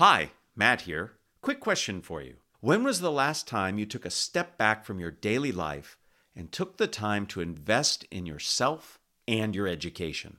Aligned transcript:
Hi, 0.00 0.30
Matt 0.56 0.80
here. 0.88 1.18
Quick 1.42 1.60
question 1.60 2.00
for 2.00 2.22
you. 2.22 2.36
When 2.60 2.82
was 2.82 3.02
the 3.02 3.12
last 3.12 3.46
time 3.46 3.78
you 3.78 3.84
took 3.84 4.06
a 4.06 4.10
step 4.10 4.56
back 4.56 4.82
from 4.82 4.98
your 4.98 5.10
daily 5.10 5.52
life 5.52 5.98
and 6.34 6.50
took 6.50 6.78
the 6.78 6.86
time 6.86 7.26
to 7.26 7.42
invest 7.42 8.06
in 8.10 8.24
yourself 8.24 8.98
and 9.28 9.54
your 9.54 9.68
education? 9.68 10.38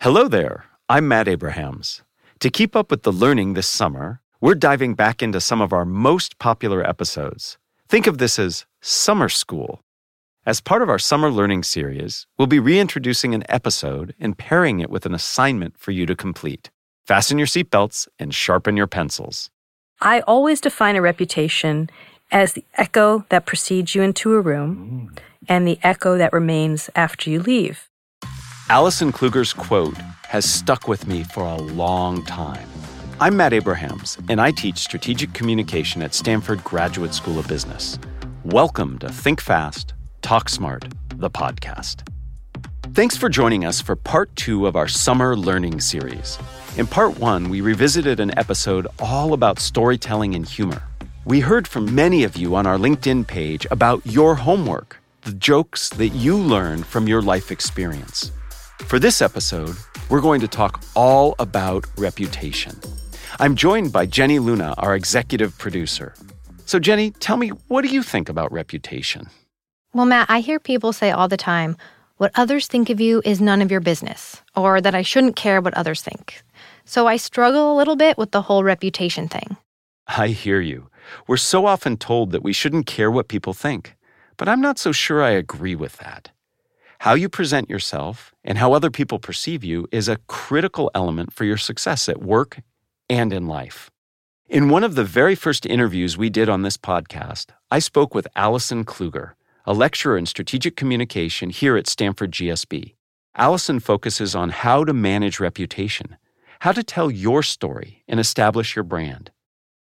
Hello 0.00 0.28
there. 0.28 0.64
I'm 0.88 1.06
Matt 1.06 1.28
Abrahams. 1.28 2.02
To 2.40 2.50
keep 2.50 2.74
up 2.74 2.90
with 2.90 3.04
the 3.04 3.12
learning 3.12 3.54
this 3.54 3.68
summer, 3.68 4.20
we're 4.40 4.56
diving 4.56 4.94
back 4.94 5.22
into 5.22 5.40
some 5.40 5.60
of 5.60 5.72
our 5.72 5.84
most 5.84 6.40
popular 6.40 6.84
episodes. 6.84 7.56
Think 7.88 8.08
of 8.08 8.18
this 8.18 8.36
as 8.38 8.66
summer 8.80 9.28
school 9.28 9.80
as 10.48 10.62
part 10.62 10.80
of 10.80 10.88
our 10.88 10.98
summer 10.98 11.30
learning 11.30 11.62
series, 11.62 12.26
we'll 12.38 12.46
be 12.46 12.58
reintroducing 12.58 13.34
an 13.34 13.44
episode 13.50 14.14
and 14.18 14.38
pairing 14.38 14.80
it 14.80 14.88
with 14.88 15.04
an 15.04 15.14
assignment 15.14 15.76
for 15.76 15.90
you 15.90 16.06
to 16.06 16.16
complete. 16.16 16.70
Fasten 17.06 17.36
your 17.36 17.46
seatbelts 17.46 18.08
and 18.18 18.34
sharpen 18.34 18.74
your 18.74 18.86
pencils. 18.86 19.50
I 20.00 20.20
always 20.20 20.62
define 20.62 20.96
a 20.96 21.02
reputation 21.02 21.90
as 22.32 22.54
the 22.54 22.64
echo 22.78 23.26
that 23.28 23.44
precedes 23.44 23.94
you 23.94 24.00
into 24.00 24.32
a 24.32 24.40
room 24.40 25.10
mm. 25.12 25.18
and 25.50 25.68
the 25.68 25.78
echo 25.82 26.16
that 26.16 26.32
remains 26.32 26.88
after 26.96 27.28
you 27.28 27.42
leave. 27.42 27.90
Allison 28.70 29.12
Kluger's 29.12 29.52
quote 29.52 29.98
has 30.28 30.50
stuck 30.50 30.88
with 30.88 31.06
me 31.06 31.24
for 31.24 31.42
a 31.42 31.56
long 31.56 32.24
time. 32.24 32.66
I'm 33.20 33.36
Matt 33.36 33.52
Abrahams, 33.52 34.16
and 34.30 34.40
I 34.40 34.52
teach 34.52 34.78
strategic 34.78 35.34
communication 35.34 36.00
at 36.00 36.14
Stanford 36.14 36.64
Graduate 36.64 37.12
School 37.12 37.38
of 37.38 37.46
Business. 37.48 37.98
Welcome 38.44 38.98
to 39.00 39.10
Think 39.10 39.42
Fast 39.42 39.92
Talk 40.28 40.50
Smart, 40.50 40.84
the 41.14 41.30
podcast. 41.30 42.06
Thanks 42.92 43.16
for 43.16 43.30
joining 43.30 43.64
us 43.64 43.80
for 43.80 43.96
part 43.96 44.36
two 44.36 44.66
of 44.66 44.76
our 44.76 44.86
summer 44.86 45.34
learning 45.34 45.80
series. 45.80 46.38
In 46.76 46.86
part 46.86 47.18
one, 47.18 47.48
we 47.48 47.62
revisited 47.62 48.20
an 48.20 48.38
episode 48.38 48.86
all 48.98 49.32
about 49.32 49.58
storytelling 49.58 50.34
and 50.34 50.46
humor. 50.46 50.82
We 51.24 51.40
heard 51.40 51.66
from 51.66 51.94
many 51.94 52.24
of 52.24 52.36
you 52.36 52.56
on 52.56 52.66
our 52.66 52.76
LinkedIn 52.76 53.26
page 53.26 53.66
about 53.70 54.04
your 54.04 54.34
homework, 54.34 54.98
the 55.22 55.32
jokes 55.32 55.88
that 55.96 56.08
you 56.08 56.36
learned 56.36 56.84
from 56.84 57.08
your 57.08 57.22
life 57.22 57.50
experience. 57.50 58.30
For 58.80 58.98
this 58.98 59.22
episode, 59.22 59.76
we're 60.10 60.20
going 60.20 60.42
to 60.42 60.48
talk 60.48 60.84
all 60.94 61.36
about 61.38 61.86
reputation. 61.96 62.78
I'm 63.40 63.56
joined 63.56 63.94
by 63.94 64.04
Jenny 64.04 64.40
Luna, 64.40 64.74
our 64.76 64.94
executive 64.94 65.56
producer. 65.56 66.14
So, 66.66 66.78
Jenny, 66.78 67.12
tell 67.12 67.38
me, 67.38 67.48
what 67.68 67.80
do 67.82 67.88
you 67.88 68.02
think 68.02 68.28
about 68.28 68.52
reputation? 68.52 69.30
Well, 69.94 70.04
Matt, 70.04 70.28
I 70.28 70.40
hear 70.40 70.60
people 70.60 70.92
say 70.92 71.10
all 71.10 71.28
the 71.28 71.38
time, 71.38 71.74
what 72.18 72.32
others 72.34 72.66
think 72.66 72.90
of 72.90 73.00
you 73.00 73.22
is 73.24 73.40
none 73.40 73.62
of 73.62 73.70
your 73.70 73.80
business, 73.80 74.42
or 74.54 74.82
that 74.82 74.94
I 74.94 75.00
shouldn't 75.00 75.34
care 75.34 75.62
what 75.62 75.72
others 75.74 76.02
think. 76.02 76.42
So 76.84 77.06
I 77.06 77.16
struggle 77.16 77.72
a 77.72 77.78
little 77.78 77.96
bit 77.96 78.18
with 78.18 78.32
the 78.32 78.42
whole 78.42 78.62
reputation 78.62 79.28
thing. 79.28 79.56
I 80.06 80.28
hear 80.28 80.60
you. 80.60 80.90
We're 81.26 81.38
so 81.38 81.64
often 81.64 81.96
told 81.96 82.32
that 82.32 82.42
we 82.42 82.52
shouldn't 82.52 82.86
care 82.86 83.10
what 83.10 83.28
people 83.28 83.54
think, 83.54 83.96
but 84.36 84.46
I'm 84.46 84.60
not 84.60 84.78
so 84.78 84.92
sure 84.92 85.22
I 85.22 85.30
agree 85.30 85.74
with 85.74 85.96
that. 85.98 86.32
How 86.98 87.14
you 87.14 87.30
present 87.30 87.70
yourself 87.70 88.34
and 88.44 88.58
how 88.58 88.74
other 88.74 88.90
people 88.90 89.18
perceive 89.18 89.64
you 89.64 89.86
is 89.90 90.08
a 90.08 90.18
critical 90.26 90.90
element 90.94 91.32
for 91.32 91.44
your 91.44 91.56
success 91.56 92.10
at 92.10 92.22
work 92.22 92.60
and 93.08 93.32
in 93.32 93.46
life. 93.46 93.90
In 94.48 94.68
one 94.68 94.84
of 94.84 94.96
the 94.96 95.04
very 95.04 95.34
first 95.34 95.64
interviews 95.64 96.18
we 96.18 96.28
did 96.28 96.48
on 96.50 96.60
this 96.60 96.76
podcast, 96.76 97.46
I 97.70 97.78
spoke 97.78 98.14
with 98.14 98.28
Allison 98.36 98.84
Kluger 98.84 99.32
a 99.68 99.74
lecturer 99.74 100.16
in 100.16 100.24
strategic 100.24 100.76
communication 100.76 101.50
here 101.50 101.76
at 101.76 101.86
Stanford 101.86 102.32
GSB. 102.32 102.94
Allison 103.36 103.80
focuses 103.80 104.34
on 104.34 104.48
how 104.48 104.82
to 104.82 104.94
manage 104.94 105.40
reputation, 105.40 106.16
how 106.60 106.72
to 106.72 106.82
tell 106.82 107.10
your 107.10 107.42
story 107.42 108.02
and 108.08 108.18
establish 108.18 108.74
your 108.74 108.82
brand. 108.82 109.30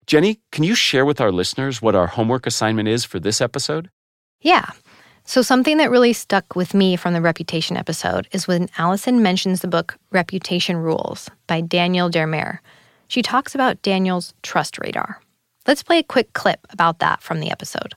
Jenny, 0.06 0.38
can 0.52 0.64
you 0.64 0.74
share 0.74 1.06
with 1.06 1.18
our 1.18 1.32
listeners 1.32 1.80
what 1.80 1.94
our 1.94 2.08
homework 2.08 2.46
assignment 2.46 2.90
is 2.90 3.06
for 3.06 3.18
this 3.18 3.40
episode? 3.40 3.88
Yeah. 4.42 4.66
So, 5.24 5.40
something 5.40 5.78
that 5.78 5.90
really 5.90 6.12
stuck 6.12 6.54
with 6.54 6.74
me 6.74 6.94
from 6.96 7.14
the 7.14 7.22
Reputation 7.22 7.78
episode 7.78 8.28
is 8.32 8.46
when 8.46 8.68
Allison 8.76 9.22
mentions 9.22 9.62
the 9.62 9.68
book 9.68 9.96
Reputation 10.10 10.76
Rules 10.76 11.30
by 11.46 11.62
Daniel 11.62 12.10
Diermeier. 12.10 12.58
She 13.08 13.22
talks 13.22 13.54
about 13.54 13.80
Daniel's 13.80 14.34
trust 14.42 14.78
radar. 14.78 15.22
Let's 15.66 15.82
play 15.82 16.00
a 16.00 16.02
quick 16.02 16.34
clip 16.34 16.66
about 16.68 16.98
that 16.98 17.22
from 17.22 17.40
the 17.40 17.50
episode. 17.50 17.94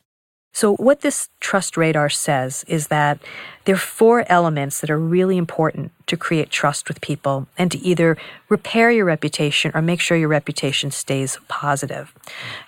So, 0.55 0.75
what 0.75 1.01
this 1.01 1.29
trust 1.39 1.77
radar 1.77 2.09
says 2.09 2.63
is 2.67 2.87
that 2.87 3.17
there 3.65 3.73
are 3.73 3.77
four 3.77 4.23
elements 4.31 4.81
that 4.81 4.91
are 4.91 4.99
really 4.99 5.35
important 5.35 5.91
to 6.05 6.15
create 6.15 6.51
trust 6.51 6.87
with 6.87 7.01
people 7.01 7.47
and 7.57 7.71
to 7.71 7.79
either 7.79 8.17
repair 8.49 8.91
your 8.91 9.05
reputation 9.05 9.71
or 9.73 9.81
make 9.81 9.99
sure 9.99 10.15
your 10.15 10.29
reputation 10.29 10.91
stays 10.91 11.39
positive. 11.47 12.13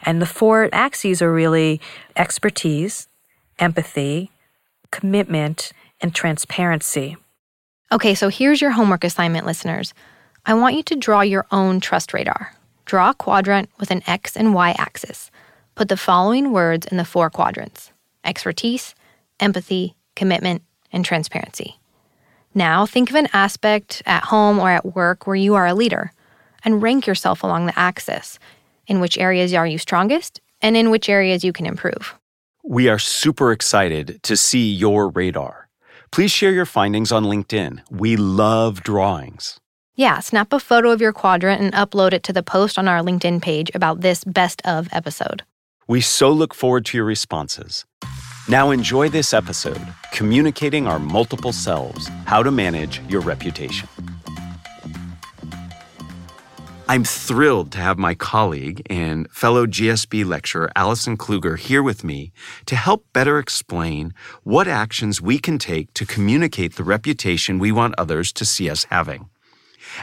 And 0.03 0.19
the 0.19 0.25
four 0.25 0.67
axes 0.73 1.21
are 1.21 1.31
really 1.31 1.79
expertise, 2.15 3.07
empathy, 3.59 4.31
commitment, 4.89 5.71
and 6.01 6.13
transparency. 6.13 7.17
Okay, 7.91 8.15
so 8.15 8.29
here's 8.29 8.61
your 8.61 8.71
homework 8.71 9.03
assignment, 9.03 9.45
listeners. 9.45 9.93
I 10.43 10.55
want 10.55 10.75
you 10.75 10.81
to 10.83 10.95
draw 10.95 11.21
your 11.21 11.45
own 11.51 11.79
trust 11.79 12.13
radar. 12.13 12.55
Draw 12.85 13.11
a 13.11 13.13
quadrant 13.13 13.69
with 13.79 13.91
an 13.91 14.01
X 14.07 14.35
and 14.35 14.55
Y 14.55 14.75
axis. 14.77 15.29
Put 15.75 15.89
the 15.89 15.97
following 15.97 16.51
words 16.51 16.87
in 16.87 16.97
the 16.97 17.05
four 17.05 17.29
quadrants 17.29 17.91
expertise, 18.23 18.95
empathy, 19.39 19.95
commitment, 20.15 20.63
and 20.91 21.03
transparency. 21.05 21.77
Now, 22.53 22.85
think 22.85 23.09
of 23.09 23.15
an 23.17 23.27
aspect 23.33 24.01
at 24.05 24.23
home 24.23 24.57
or 24.57 24.71
at 24.71 24.95
work 24.95 25.27
where 25.27 25.35
you 25.35 25.53
are 25.55 25.67
a 25.67 25.73
leader 25.73 26.11
and 26.63 26.81
rank 26.81 27.05
yourself 27.05 27.43
along 27.43 27.65
the 27.65 27.77
axis. 27.77 28.39
In 28.87 29.01
which 29.01 29.17
areas 29.17 29.53
are 29.53 29.67
you 29.67 29.77
strongest 29.77 30.39
and 30.61 30.77
in 30.77 30.89
which 30.89 31.09
areas 31.09 31.43
you 31.43 31.51
can 31.51 31.65
improve? 31.65 32.15
We 32.63 32.87
are 32.87 32.97
super 32.97 33.51
excited 33.51 34.21
to 34.23 34.37
see 34.37 34.71
your 34.73 35.09
radar. 35.09 35.67
Please 36.11 36.31
share 36.31 36.51
your 36.51 36.65
findings 36.65 37.11
on 37.11 37.25
LinkedIn. 37.25 37.81
We 37.91 38.15
love 38.15 38.81
drawings. 38.81 39.59
Yeah, 39.95 40.19
snap 40.19 40.53
a 40.53 40.59
photo 40.59 40.91
of 40.91 41.01
your 41.01 41.13
quadrant 41.13 41.61
and 41.61 41.73
upload 41.73 42.13
it 42.13 42.23
to 42.23 42.33
the 42.33 42.43
post 42.43 42.79
on 42.79 42.87
our 42.87 43.01
LinkedIn 43.01 43.41
page 43.41 43.69
about 43.75 44.01
this 44.01 44.23
best 44.23 44.61
of 44.65 44.87
episode. 44.91 45.43
We 45.87 46.01
so 46.01 46.31
look 46.31 46.55
forward 46.55 46.83
to 46.87 46.97
your 46.97 47.05
responses. 47.05 47.85
Now 48.49 48.71
enjoy 48.71 49.09
this 49.09 49.35
episode 49.35 49.79
Communicating 50.11 50.87
Our 50.87 50.97
Multiple 50.97 51.51
Selves 51.51 52.07
How 52.25 52.41
to 52.41 52.49
Manage 52.49 53.01
Your 53.07 53.21
Reputation. 53.21 53.87
I'm 56.87 57.03
thrilled 57.03 57.71
to 57.73 57.77
have 57.77 57.99
my 57.99 58.15
colleague 58.15 58.81
and 58.89 59.29
fellow 59.31 59.67
GSB 59.67 60.25
lecturer 60.25 60.71
Allison 60.75 61.17
Kluger 61.17 61.57
here 61.57 61.83
with 61.83 62.03
me 62.03 62.31
to 62.65 62.75
help 62.75 63.05
better 63.13 63.37
explain 63.37 64.11
what 64.41 64.67
actions 64.67 65.21
we 65.21 65.37
can 65.37 65.59
take 65.59 65.93
to 65.93 66.05
communicate 66.07 66.77
the 66.77 66.83
reputation 66.83 67.59
we 67.59 67.71
want 67.71 67.93
others 67.99 68.33
to 68.33 68.43
see 68.45 68.71
us 68.71 68.85
having. 68.89 69.29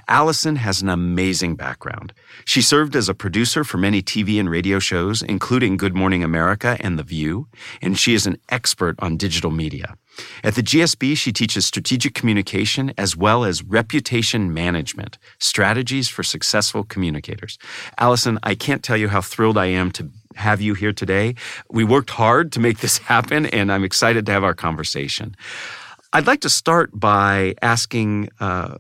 Allison 0.08 0.56
has 0.56 0.82
an 0.82 0.88
amazing 0.88 1.56
background. 1.56 2.12
She 2.44 2.62
served 2.62 2.96
as 2.96 3.08
a 3.08 3.14
producer 3.14 3.64
for 3.64 3.78
many 3.78 4.02
TV 4.02 4.38
and 4.38 4.50
radio 4.50 4.78
shows, 4.78 5.22
including 5.22 5.76
Good 5.76 5.94
Morning 5.94 6.25
America 6.25 6.76
and 6.81 6.99
The 6.99 7.02
View, 7.02 7.49
and 7.81 7.99
she 7.99 8.14
is 8.14 8.26
an 8.26 8.38
expert 8.49 8.96
on 8.99 9.16
digital 9.16 9.50
media. 9.50 9.96
At 10.44 10.55
the 10.55 10.62
GSB, 10.62 11.16
she 11.16 11.32
teaches 11.32 11.64
strategic 11.64 12.14
communication 12.14 12.93
as 12.99 13.16
well 13.16 13.44
as 13.44 13.62
reputation 13.62 14.52
management, 14.52 15.19
strategies 15.38 16.08
for 16.08 16.22
successful 16.22 16.84
communicators. 16.84 17.58
Allison, 17.99 18.38
I 18.43 18.55
can't 18.55 18.82
tell 18.82 18.96
you 18.96 19.08
how 19.08 19.20
thrilled 19.20 19.56
I 19.56 19.66
am 19.66 19.90
to 19.93 20.11
have 20.34 20.61
you 20.61 20.75
here 20.75 20.93
today. 20.93 21.34
We 21.70 21.84
worked 21.84 22.11
hard 22.11 22.52
to 22.52 22.61
make 22.61 22.78
this 22.78 22.99
happen, 23.12 23.46
and 23.46 23.72
I'm 23.72 23.84
excited 23.84 24.26
to 24.26 24.32
have 24.32 24.44
our 24.44 24.55
conversation. 24.55 25.34
I'd 26.12 26.26
like 26.26 26.40
to 26.43 26.50
start 26.50 26.90
by 26.93 27.55
asking 27.62 28.28
uh, 28.38 28.76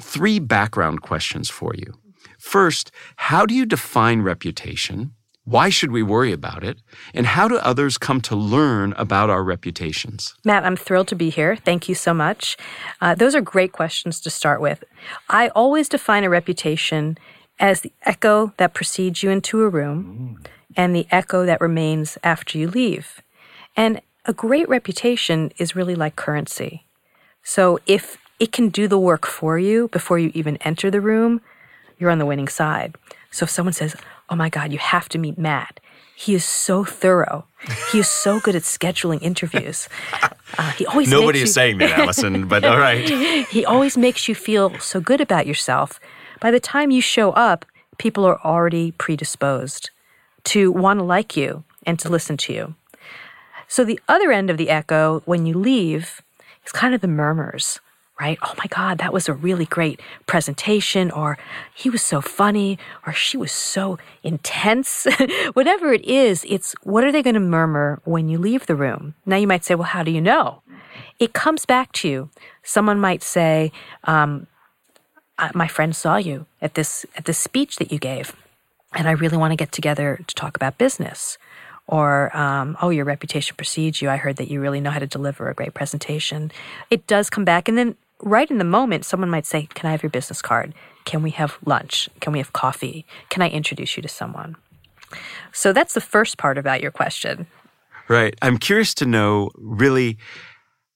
three 0.00 0.38
background 0.38 1.02
questions 1.02 1.48
for 1.48 1.74
you. 1.74 1.94
First, 2.38 2.90
how 3.16 3.46
do 3.46 3.54
you 3.54 3.66
define 3.66 4.22
reputation? 4.22 5.12
Why 5.44 5.68
should 5.68 5.90
we 5.90 6.02
worry 6.02 6.32
about 6.32 6.62
it? 6.62 6.78
And 7.12 7.26
how 7.26 7.48
do 7.48 7.56
others 7.56 7.98
come 7.98 8.20
to 8.22 8.36
learn 8.36 8.92
about 8.96 9.30
our 9.30 9.42
reputations? 9.42 10.34
Matt, 10.44 10.64
I'm 10.64 10.76
thrilled 10.76 11.08
to 11.08 11.16
be 11.16 11.30
here. 11.30 11.56
Thank 11.56 11.88
you 11.88 11.94
so 11.94 12.14
much. 12.14 12.56
Uh, 13.00 13.14
those 13.14 13.34
are 13.34 13.40
great 13.40 13.72
questions 13.72 14.20
to 14.20 14.30
start 14.30 14.60
with. 14.60 14.84
I 15.28 15.48
always 15.48 15.88
define 15.88 16.24
a 16.24 16.30
reputation 16.30 17.18
as 17.58 17.80
the 17.80 17.92
echo 18.02 18.52
that 18.58 18.74
precedes 18.74 19.22
you 19.22 19.30
into 19.30 19.62
a 19.62 19.68
room 19.68 20.42
and 20.76 20.94
the 20.94 21.06
echo 21.10 21.44
that 21.46 21.60
remains 21.60 22.16
after 22.22 22.56
you 22.56 22.68
leave. 22.68 23.20
And 23.76 24.00
a 24.26 24.32
great 24.32 24.68
reputation 24.68 25.52
is 25.58 25.74
really 25.74 25.94
like 25.94 26.16
currency. 26.16 26.86
So 27.42 27.80
if 27.86 28.18
it 28.40 28.52
can 28.52 28.70
do 28.70 28.88
the 28.88 28.98
work 28.98 29.26
for 29.26 29.58
you 29.58 29.88
before 29.88 30.18
you 30.18 30.32
even 30.34 30.56
enter 30.58 30.90
the 30.90 31.00
room, 31.00 31.40
you're 31.98 32.10
on 32.10 32.18
the 32.18 32.26
winning 32.26 32.48
side. 32.48 32.96
So 33.30 33.44
if 33.44 33.50
someone 33.50 33.74
says, 33.74 33.94
Oh 34.30 34.34
my 34.34 34.48
God, 34.48 34.72
you 34.72 34.78
have 34.78 35.08
to 35.10 35.18
meet 35.18 35.38
Matt. 35.38 35.78
He 36.16 36.34
is 36.34 36.44
so 36.44 36.84
thorough. 36.84 37.44
He 37.92 37.98
is 37.98 38.08
so 38.08 38.40
good 38.40 38.56
at 38.56 38.62
scheduling 38.62 39.22
interviews. 39.22 39.88
Uh, 40.58 40.72
he 40.72 40.84
always 40.84 41.08
nobody 41.08 41.42
is 41.42 41.54
saying 41.54 41.78
that, 41.78 41.96
Allison, 41.96 42.48
but 42.48 42.64
all 42.64 42.76
right. 42.76 43.08
he 43.50 43.64
always 43.64 43.96
makes 43.96 44.26
you 44.26 44.34
feel 44.34 44.76
so 44.80 45.00
good 45.00 45.20
about 45.20 45.46
yourself. 45.46 46.00
By 46.40 46.50
the 46.50 46.58
time 46.58 46.90
you 46.90 47.00
show 47.00 47.30
up, 47.30 47.64
people 47.98 48.24
are 48.26 48.40
already 48.44 48.90
predisposed 48.90 49.90
to 50.46 50.72
want 50.72 50.98
to 50.98 51.04
like 51.04 51.36
you 51.36 51.62
and 51.86 52.00
to 52.00 52.08
listen 52.08 52.36
to 52.38 52.52
you. 52.52 52.74
So 53.68 53.84
the 53.84 54.00
other 54.08 54.32
end 54.32 54.50
of 54.50 54.56
the 54.56 54.70
echo, 54.70 55.22
when 55.24 55.46
you 55.46 55.56
leave, 55.56 56.20
is 56.66 56.72
kind 56.72 56.96
of 56.96 57.00
the 57.00 57.06
murmurs 57.06 57.78
right? 58.20 58.38
Oh 58.42 58.54
my 58.58 58.66
God, 58.68 58.98
that 58.98 59.12
was 59.12 59.28
a 59.28 59.32
really 59.32 59.64
great 59.64 60.00
presentation, 60.26 61.10
or 61.10 61.38
he 61.74 61.88
was 61.88 62.02
so 62.02 62.20
funny, 62.20 62.78
or 63.06 63.14
she 63.14 63.38
was 63.38 63.50
so 63.50 63.98
intense. 64.22 65.06
Whatever 65.54 65.92
it 65.94 66.04
is, 66.04 66.44
it's 66.46 66.74
what 66.82 67.02
are 67.02 67.10
they 67.10 67.22
going 67.22 67.34
to 67.34 67.40
murmur 67.40 68.00
when 68.04 68.28
you 68.28 68.38
leave 68.38 68.66
the 68.66 68.76
room? 68.76 69.14
Now 69.24 69.36
you 69.36 69.46
might 69.46 69.64
say, 69.64 69.74
well, 69.74 69.84
how 69.84 70.02
do 70.02 70.10
you 70.10 70.20
know? 70.20 70.62
It 71.18 71.32
comes 71.32 71.64
back 71.64 71.92
to 71.92 72.08
you. 72.08 72.30
Someone 72.62 73.00
might 73.00 73.22
say, 73.22 73.72
um, 74.04 74.46
my 75.54 75.66
friend 75.66 75.96
saw 75.96 76.16
you 76.16 76.44
at 76.60 76.74
this 76.74 77.06
at 77.16 77.24
this 77.24 77.38
speech 77.38 77.76
that 77.76 77.90
you 77.90 77.98
gave, 77.98 78.36
and 78.94 79.08
I 79.08 79.12
really 79.12 79.38
want 79.38 79.52
to 79.52 79.56
get 79.56 79.72
together 79.72 80.20
to 80.26 80.34
talk 80.34 80.56
about 80.56 80.76
business 80.76 81.38
or 81.86 82.34
um, 82.36 82.76
oh 82.82 82.90
your 82.90 83.04
reputation 83.04 83.56
precedes 83.56 84.00
you 84.00 84.08
i 84.08 84.16
heard 84.16 84.36
that 84.36 84.48
you 84.48 84.60
really 84.60 84.80
know 84.80 84.90
how 84.90 84.98
to 84.98 85.06
deliver 85.06 85.48
a 85.48 85.54
great 85.54 85.74
presentation 85.74 86.52
it 86.88 87.06
does 87.06 87.28
come 87.28 87.44
back 87.44 87.68
and 87.68 87.76
then 87.76 87.96
right 88.22 88.50
in 88.50 88.58
the 88.58 88.64
moment, 88.64 89.04
someone 89.04 89.30
might 89.30 89.46
say, 89.46 89.68
Can 89.74 89.88
I 89.88 89.92
have 89.92 90.02
your 90.02 90.10
business 90.10 90.42
card? 90.42 90.74
Can 91.04 91.22
we 91.22 91.30
have 91.30 91.58
lunch? 91.64 92.08
Can 92.20 92.32
we 92.32 92.38
have 92.38 92.52
coffee? 92.52 93.06
Can 93.28 93.42
I 93.42 93.48
introduce 93.48 93.96
you 93.96 94.02
to 94.02 94.08
someone? 94.08 94.56
So 95.52 95.72
that's 95.72 95.94
the 95.94 96.00
first 96.00 96.38
part 96.38 96.58
about 96.58 96.80
your 96.80 96.90
question. 96.90 97.46
Right. 98.08 98.34
I'm 98.42 98.58
curious 98.58 98.94
to 98.94 99.06
know 99.06 99.50
really 99.54 100.18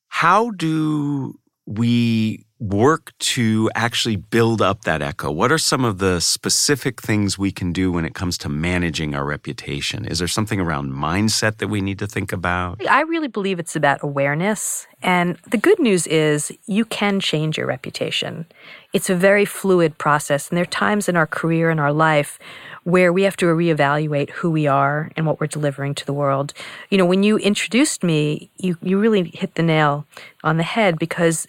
how 0.08 0.50
do 0.50 1.38
we 1.66 2.44
work 2.72 3.12
to 3.18 3.70
actually 3.74 4.16
build 4.16 4.62
up 4.62 4.82
that 4.84 5.02
echo? 5.02 5.30
What 5.30 5.52
are 5.52 5.58
some 5.58 5.84
of 5.84 5.98
the 5.98 6.20
specific 6.20 7.00
things 7.00 7.38
we 7.38 7.50
can 7.50 7.72
do 7.72 7.92
when 7.92 8.04
it 8.04 8.14
comes 8.14 8.38
to 8.38 8.48
managing 8.48 9.14
our 9.14 9.24
reputation? 9.24 10.04
Is 10.04 10.18
there 10.18 10.28
something 10.28 10.60
around 10.60 10.92
mindset 10.92 11.58
that 11.58 11.68
we 11.68 11.80
need 11.80 11.98
to 11.98 12.06
think 12.06 12.32
about? 12.32 12.80
I 12.88 13.02
really 13.02 13.28
believe 13.28 13.58
it's 13.58 13.76
about 13.76 14.02
awareness. 14.02 14.86
And 15.02 15.36
the 15.50 15.58
good 15.58 15.78
news 15.78 16.06
is 16.06 16.52
you 16.66 16.84
can 16.84 17.20
change 17.20 17.58
your 17.58 17.66
reputation. 17.66 18.46
It's 18.92 19.10
a 19.10 19.14
very 19.14 19.44
fluid 19.44 19.98
process. 19.98 20.48
And 20.48 20.56
there 20.56 20.62
are 20.62 20.66
times 20.66 21.08
in 21.08 21.16
our 21.16 21.26
career 21.26 21.68
and 21.68 21.80
our 21.80 21.92
life 21.92 22.38
where 22.84 23.12
we 23.12 23.22
have 23.22 23.36
to 23.38 23.46
reevaluate 23.46 24.30
who 24.30 24.50
we 24.50 24.66
are 24.66 25.10
and 25.16 25.26
what 25.26 25.40
we're 25.40 25.46
delivering 25.46 25.94
to 25.96 26.06
the 26.06 26.12
world. 26.12 26.52
You 26.90 26.98
know, 26.98 27.06
when 27.06 27.22
you 27.22 27.38
introduced 27.38 28.02
me, 28.02 28.50
you, 28.56 28.76
you 28.82 28.98
really 28.98 29.30
hit 29.34 29.54
the 29.54 29.62
nail 29.62 30.06
on 30.42 30.58
the 30.58 30.62
head 30.62 30.98
because 30.98 31.46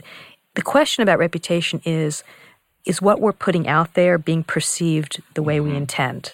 the 0.56 0.62
question 0.62 1.04
about 1.04 1.20
reputation 1.20 1.82
is 1.86 2.24
is 2.86 3.02
what 3.02 3.20
we're 3.20 3.34
putting 3.34 3.68
out 3.68 3.96
there 3.96 4.18
being 4.18 4.44
perceived 4.44 5.22
the 5.34 5.42
way 5.42 5.60
we 5.60 5.70
mm-hmm. 5.70 5.78
intend? 5.78 6.34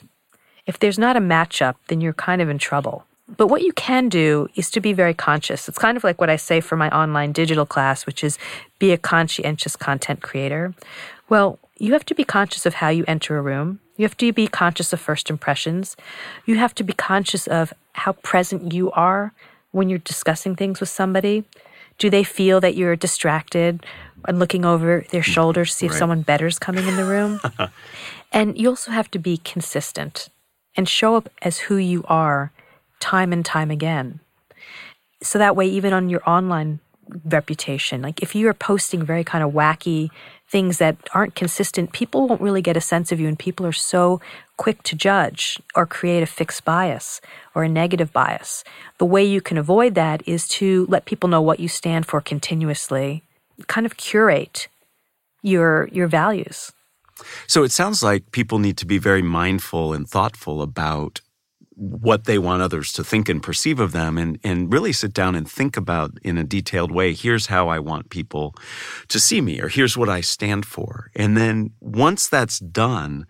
If 0.65 0.79
there's 0.79 1.00
not 1.00 1.15
a 1.15 1.21
matchup, 1.21 1.75
then 1.88 2.01
you're 2.01 2.13
kind 2.13 2.41
of 2.41 2.50
in 2.50 2.57
trouble. 2.57 3.06
But 3.38 3.47
what 3.47 3.62
you 3.62 3.71
can 3.71 4.09
do 4.09 4.50
is 4.56 4.69
to 4.71 4.81
be 4.81 4.91
very 4.91 5.13
conscious. 5.13 5.69
It's 5.69 5.77
kind 5.77 5.95
of 5.95 6.03
like 6.03 6.19
what 6.19 6.29
I 6.29 6.35
say 6.35 6.59
for 6.59 6.75
my 6.75 6.89
online 6.89 7.31
digital 7.31 7.65
class, 7.65 8.06
which 8.06 8.23
is 8.23 8.38
be 8.77 8.91
a 8.91 8.97
conscientious 8.97 9.77
content 9.77 10.21
creator. 10.21 10.73
Well, 11.29 11.57
you 11.77 11.94
have 11.94 12.06
to 12.07 12.15
be 12.15 12.25
conscious 12.25 12.65
of 12.65 12.75
how 12.75 12.89
you 12.89 13.06
enter 13.07 13.38
a 13.38 13.41
room. 13.41 13.79
You 13.95 14.03
have 14.03 14.18
to 14.18 14.33
be 14.33 14.47
conscious 14.47 14.91
of 14.91 15.00
first 15.00 15.29
impressions. 15.29 15.95
You 16.45 16.57
have 16.57 16.75
to 16.75 16.83
be 16.83 16.94
conscious 16.94 17.47
of 17.47 17.73
how 17.94 18.13
present 18.13 18.73
you 18.73 18.91
are 18.91 19.33
when 19.71 19.89
you're 19.89 20.00
discussing 20.00 20.56
things 20.56 20.79
with 20.79 20.89
somebody. 20.89 21.45
Do 21.97 22.09
they 22.09 22.23
feel 22.23 22.59
that 22.61 22.75
you're 22.75 22.95
distracted 22.95 23.85
and 24.27 24.39
looking 24.39 24.65
over 24.65 25.05
their 25.11 25.21
mm, 25.21 25.33
shoulders 25.33 25.71
to 25.71 25.77
see 25.77 25.88
right. 25.88 25.93
if 25.93 25.99
someone 25.99 26.21
better 26.21 26.47
is 26.47 26.59
coming 26.59 26.88
in 26.88 26.95
the 26.95 27.05
room? 27.05 27.39
and 28.31 28.57
you 28.57 28.69
also 28.69 28.91
have 28.91 29.09
to 29.11 29.19
be 29.19 29.38
consistent 29.38 30.29
and 30.75 30.88
show 30.88 31.15
up 31.15 31.29
as 31.41 31.59
who 31.59 31.77
you 31.77 32.03
are 32.07 32.51
time 32.99 33.33
and 33.33 33.45
time 33.45 33.71
again. 33.71 34.19
So 35.21 35.38
that 35.38 35.55
way, 35.55 35.67
even 35.67 35.93
on 35.93 36.09
your 36.09 36.21
online 36.27 36.79
reputation, 37.25 38.01
like 38.01 38.21
if 38.21 38.35
you 38.35 38.47
are 38.47 38.53
posting 38.53 39.03
very 39.03 39.23
kind 39.23 39.44
of 39.44 39.51
wacky 39.51 40.09
things 40.51 40.80
that 40.80 40.98
aren't 41.13 41.33
consistent, 41.33 41.94
people 41.94 42.27
won't 42.27 42.42
really 42.42 42.62
get 42.62 42.75
a 42.75 42.81
sense 42.81 43.12
of 43.12 43.19
you, 43.19 43.27
and 43.27 43.39
people 43.39 43.65
are 43.65 43.71
so 43.71 44.19
quick 44.57 44.83
to 44.83 44.95
judge 44.95 45.59
or 45.75 45.86
create 45.86 46.21
a 46.21 46.25
fixed 46.27 46.65
bias 46.65 47.21
or 47.56 47.63
a 47.63 47.69
negative 47.69 48.12
bias. 48.12 48.63
The 48.98 49.06
way 49.06 49.24
you 49.24 49.39
can 49.39 49.57
avoid 49.57 49.95
that 49.95 50.21
is 50.27 50.48
to 50.59 50.86
let 50.89 51.06
people 51.06 51.30
know 51.30 51.42
what 51.42 51.62
you 51.62 51.69
stand 51.69 52.06
for 52.06 52.19
continuously, 52.19 53.24
kind 53.68 53.86
of 53.86 53.95
curate 53.95 54.68
your 55.42 55.88
your 55.92 56.07
values. 56.07 56.71
So 57.47 57.63
it 57.63 57.71
sounds 57.71 58.04
like 58.04 58.31
people 58.31 58.59
need 58.59 58.77
to 58.77 58.86
be 58.86 58.97
very 58.97 59.21
mindful 59.21 59.94
and 59.94 60.07
thoughtful 60.07 60.62
about 60.62 61.21
what 61.81 62.25
they 62.25 62.38
want 62.38 62.62
others 62.62 62.94
to 62.94 63.04
think 63.04 63.28
and 63.28 63.42
perceive 63.42 63.80
of 63.80 63.92
them 63.92 64.16
and, 64.16 64.38
and 64.44 64.72
really 64.72 64.94
sit 64.94 65.13
down 65.13 65.33
and 65.33 65.50
think 65.50 65.75
about 65.75 66.12
in 66.22 66.38
a 66.38 66.44
detailed 66.44 66.92
way 66.92 67.12
here's 67.12 67.48
how 67.48 67.69
I 67.69 67.80
want 67.80 68.12
people 68.12 68.54
to 69.07 69.19
see 69.19 69.42
me 69.42 69.60
or 69.60 69.68
here's 69.68 69.98
what 69.98 70.07
I 70.07 70.22
stand 70.22 70.63
for. 70.63 71.10
And 71.16 71.36
then 71.36 71.72
once 71.80 72.30
that's 72.30 72.60
done, 72.60 73.25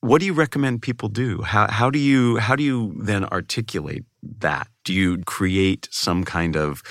what 0.00 0.18
do 0.18 0.26
you 0.26 0.32
recommend 0.32 0.82
people 0.82 1.08
do? 1.08 1.42
How, 1.42 1.70
how 1.70 1.88
do 1.88 2.00
you 2.00 2.38
how 2.38 2.56
do 2.56 2.64
you 2.64 2.94
then 2.98 3.26
articulate 3.26 4.04
that? 4.40 4.66
Do 4.82 4.92
you 4.92 5.18
create 5.18 5.88
some 5.92 6.24
kind 6.24 6.56
of 6.56 6.82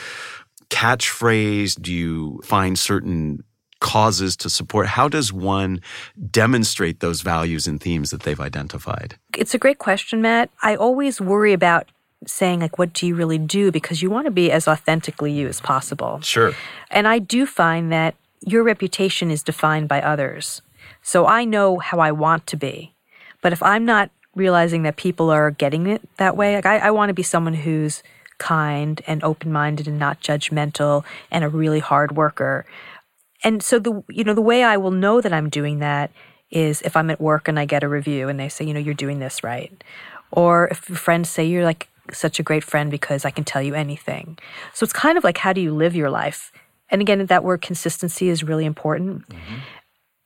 catchphrase? 0.69 1.81
Do 1.81 1.93
you 1.93 2.39
find 2.45 2.79
certain 2.79 3.43
causes 3.81 4.37
to 4.37 4.49
support? 4.49 4.87
How 4.87 5.09
does 5.09 5.33
one 5.33 5.81
demonstrate 6.31 7.01
those 7.01 7.21
values 7.21 7.67
and 7.67 7.81
themes 7.81 8.11
that 8.11 8.23
they've 8.23 8.39
identified? 8.39 9.17
It's 9.37 9.53
a 9.53 9.57
great 9.57 9.79
question, 9.79 10.21
Matt. 10.21 10.49
I 10.63 10.77
always 10.77 11.19
worry 11.19 11.51
about 11.51 11.91
saying 12.25 12.59
like 12.59 12.77
what 12.77 12.93
do 12.93 13.07
you 13.07 13.15
really 13.15 13.39
do 13.39 13.71
because 13.71 14.01
you 14.01 14.09
want 14.09 14.25
to 14.25 14.31
be 14.31 14.51
as 14.51 14.67
authentically 14.67 15.31
you 15.31 15.47
as 15.47 15.59
possible. 15.59 16.21
Sure. 16.21 16.53
And 16.91 17.07
I 17.07 17.19
do 17.19 17.45
find 17.45 17.91
that 17.91 18.15
your 18.45 18.63
reputation 18.63 19.31
is 19.31 19.43
defined 19.43 19.87
by 19.87 20.01
others. 20.01 20.61
So 21.01 21.25
I 21.25 21.45
know 21.45 21.79
how 21.79 21.99
I 21.99 22.11
want 22.11 22.47
to 22.47 22.57
be. 22.57 22.93
But 23.41 23.53
if 23.53 23.63
I'm 23.63 23.85
not 23.85 24.11
realizing 24.35 24.83
that 24.83 24.97
people 24.97 25.29
are 25.31 25.51
getting 25.51 25.87
it 25.87 26.07
that 26.17 26.37
way, 26.37 26.55
like 26.55 26.65
I, 26.65 26.77
I 26.77 26.91
want 26.91 27.09
to 27.09 27.13
be 27.13 27.23
someone 27.23 27.55
who's 27.55 28.03
kind 28.37 29.01
and 29.05 29.23
open 29.23 29.51
minded 29.51 29.87
and 29.87 29.99
not 29.99 30.21
judgmental 30.21 31.03
and 31.29 31.43
a 31.43 31.49
really 31.49 31.79
hard 31.79 32.15
worker 32.15 32.65
and 33.43 33.63
so 33.63 33.79
the 33.79 34.03
you 34.09 34.23
know 34.23 34.33
the 34.33 34.41
way 34.41 34.63
I 34.63 34.77
will 34.77 34.91
know 34.91 35.21
that 35.21 35.33
I'm 35.33 35.49
doing 35.49 35.79
that 35.79 36.11
is 36.51 36.81
if 36.81 36.95
I'm 36.95 37.09
at 37.09 37.21
work 37.21 37.47
and 37.47 37.57
I 37.57 37.65
get 37.65 37.83
a 37.83 37.87
review 37.87 38.27
and 38.27 38.39
they 38.39 38.49
say, 38.49 38.65
you 38.65 38.73
know, 38.73 38.79
you're 38.79 38.93
doing 38.93 39.19
this 39.19 39.43
right. 39.43 39.83
Or 40.31 40.67
if 40.67 40.79
friends 40.79 41.29
say 41.29 41.45
you're 41.45 41.63
like 41.63 41.87
such 42.11 42.39
a 42.39 42.43
great 42.43 42.63
friend 42.63 42.91
because 42.91 43.25
I 43.25 43.31
can 43.31 43.43
tell 43.43 43.61
you 43.61 43.73
anything. 43.73 44.37
So 44.73 44.83
it's 44.83 44.93
kind 44.93 45.17
of 45.17 45.23
like 45.23 45.37
how 45.37 45.53
do 45.53 45.61
you 45.61 45.73
live 45.73 45.95
your 45.95 46.09
life? 46.09 46.51
And 46.89 47.01
again, 47.01 47.25
that 47.25 47.43
word 47.43 47.61
consistency 47.61 48.27
is 48.27 48.43
really 48.43 48.65
important. 48.65 49.27
Mm-hmm. 49.29 49.55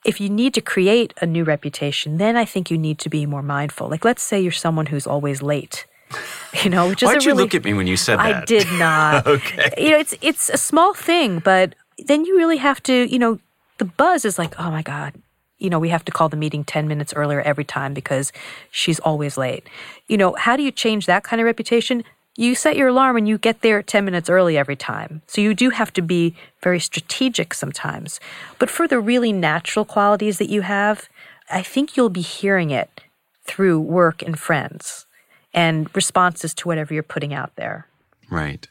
If 0.03 0.19
you 0.19 0.29
need 0.29 0.53
to 0.55 0.61
create 0.61 1.13
a 1.21 1.25
new 1.25 1.43
reputation, 1.43 2.17
then 2.17 2.35
I 2.35 2.45
think 2.45 2.69
you 2.69 2.77
need 2.77 2.99
to 2.99 3.09
be 3.09 3.25
more 3.25 3.43
mindful. 3.43 3.87
Like 3.87 4.03
let's 4.03 4.23
say 4.23 4.41
you're 4.41 4.51
someone 4.51 4.87
who's 4.87 5.07
always 5.07 5.41
late. 5.41 5.85
You 6.63 6.69
know, 6.69 6.87
which 6.87 7.03
is 7.03 7.07
Why'd 7.07 7.25
you 7.25 7.31
really, 7.31 7.43
look 7.43 7.53
at 7.53 7.65
me 7.65 7.73
when 7.73 7.85
you 7.85 7.97
said 7.97 8.17
that? 8.17 8.43
I 8.43 8.45
did 8.45 8.65
not. 8.79 9.27
okay. 9.35 9.73
You 9.77 9.91
know, 9.91 9.97
it's 9.97 10.15
it's 10.21 10.49
a 10.49 10.55
small 10.55 10.93
thing, 10.93 11.39
but 11.39 11.75
then 11.97 12.25
you 12.25 12.37
really 12.37 12.57
have 12.57 12.81
to, 12.83 13.05
you 13.05 13.19
know, 13.19 13.39
the 13.77 13.85
buzz 13.85 14.25
is 14.25 14.37
like, 14.37 14.59
oh 14.59 14.71
my 14.71 14.81
God, 14.81 15.13
you 15.57 15.69
know, 15.69 15.79
we 15.79 15.89
have 15.89 16.05
to 16.05 16.11
call 16.11 16.29
the 16.29 16.37
meeting 16.37 16.63
10 16.63 16.87
minutes 16.87 17.13
earlier 17.15 17.41
every 17.41 17.63
time 17.63 17.93
because 17.93 18.31
she's 18.71 18.99
always 18.99 19.37
late. 19.37 19.67
You 20.07 20.17
know, 20.17 20.35
how 20.35 20.55
do 20.57 20.63
you 20.63 20.71
change 20.71 21.05
that 21.05 21.23
kind 21.23 21.39
of 21.39 21.45
reputation? 21.45 22.03
You 22.37 22.55
set 22.55 22.75
your 22.75 22.89
alarm 22.89 23.15
and 23.15 23.27
you 23.27 23.37
get 23.37 23.61
there 23.61 23.81
10 23.81 24.03
minutes 24.03 24.29
early 24.29 24.57
every 24.57 24.75
time. 24.75 25.21
So 25.27 25.39
you 25.39 25.53
do 25.53 25.69
have 25.69 25.93
to 25.93 26.01
be 26.01 26.35
very 26.61 26.81
strategic 26.81 27.53
sometimes. 27.53 28.19
But 28.59 28.69
for 28.69 28.87
the 28.87 28.99
really 28.99 29.31
natural 29.31 29.85
qualities 29.85 30.37
that 30.39 30.49
you 30.49 30.61
have, 30.61 31.07
I 31.49 31.63
think 31.63 31.95
you'll 31.95 32.09
be 32.09 32.21
hearing 32.21 32.71
it 32.71 33.01
through 33.45 33.79
work 33.79 34.21
and 34.21 34.37
friends. 34.37 35.05
and 35.55 35.89
responses 35.95 36.53
to 36.53 36.67
whatever 36.67 36.93
you're 36.93 37.01
putting 37.01 37.33
out 37.33 37.55
there. 37.55 37.87
Right. 38.29 38.67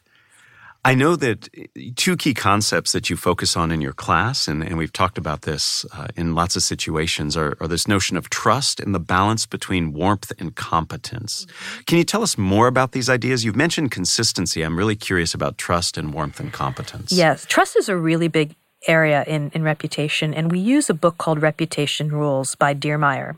I 0.86 0.94
know 0.94 1.16
that 1.16 1.48
two 1.96 2.14
key 2.14 2.34
concepts 2.34 2.92
that 2.92 3.08
you 3.08 3.16
focus 3.16 3.56
on 3.56 3.70
in 3.70 3.80
your 3.80 3.94
class, 3.94 4.46
and, 4.46 4.62
and 4.62 4.76
we've 4.76 4.92
talked 4.92 5.16
about 5.16 5.42
this 5.42 5.86
uh, 5.94 6.08
in 6.14 6.34
lots 6.34 6.56
of 6.56 6.62
situations, 6.62 7.38
are, 7.38 7.56
are, 7.58 7.66
this 7.66 7.88
notion 7.88 8.18
of 8.18 8.28
trust 8.28 8.80
and 8.80 8.94
the 8.94 9.00
balance 9.00 9.46
between 9.46 9.94
warmth 9.94 10.30
and 10.38 10.54
competence. 10.54 11.46
Can 11.86 11.96
you 11.96 12.04
tell 12.04 12.22
us 12.22 12.36
more 12.36 12.66
about 12.66 12.92
these 12.92 13.08
ideas? 13.08 13.46
You've 13.46 13.56
mentioned 13.56 13.92
consistency. 13.92 14.60
I'm 14.60 14.76
really 14.76 14.94
curious 14.94 15.32
about 15.32 15.56
trust 15.56 15.96
and 15.96 16.12
warmth 16.12 16.38
and 16.38 16.52
competence. 16.52 17.12
Yes, 17.12 17.46
trust 17.46 17.76
is 17.76 17.88
a 17.88 17.96
really 17.96 18.28
big 18.28 18.54
area 18.86 19.24
in, 19.26 19.50
in 19.54 19.62
reputation, 19.62 20.34
and 20.34 20.52
we 20.52 20.58
use 20.58 20.90
a 20.90 20.94
book 20.94 21.16
called 21.16 21.40
Reputation 21.40 22.10
Rules 22.10 22.56
by 22.56 22.74
Diermeier, 22.74 23.36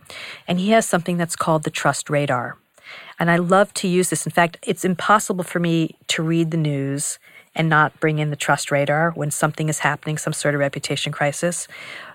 and 0.48 0.58
he 0.58 0.70
has 0.70 0.84
something 0.84 1.16
that's 1.16 1.36
called 1.36 1.62
the 1.62 1.70
Trust 1.70 2.10
Radar. 2.10 2.58
And 3.20 3.30
I 3.30 3.36
love 3.36 3.72
to 3.74 3.88
use 3.88 4.10
this. 4.10 4.26
In 4.26 4.32
fact, 4.32 4.58
it's 4.62 4.84
impossible 4.84 5.44
for 5.44 5.60
me 5.60 5.96
to 6.08 6.22
read 6.24 6.50
the 6.50 6.56
news 6.56 7.18
and 7.56 7.70
not 7.70 7.98
bring 7.98 8.18
in 8.18 8.28
the 8.30 8.36
trust 8.36 8.70
radar 8.70 9.10
when 9.12 9.30
something 9.30 9.68
is 9.68 9.80
happening, 9.80 10.18
some 10.18 10.34
sort 10.34 10.54
of 10.54 10.60
reputation 10.60 11.10
crisis. 11.10 11.66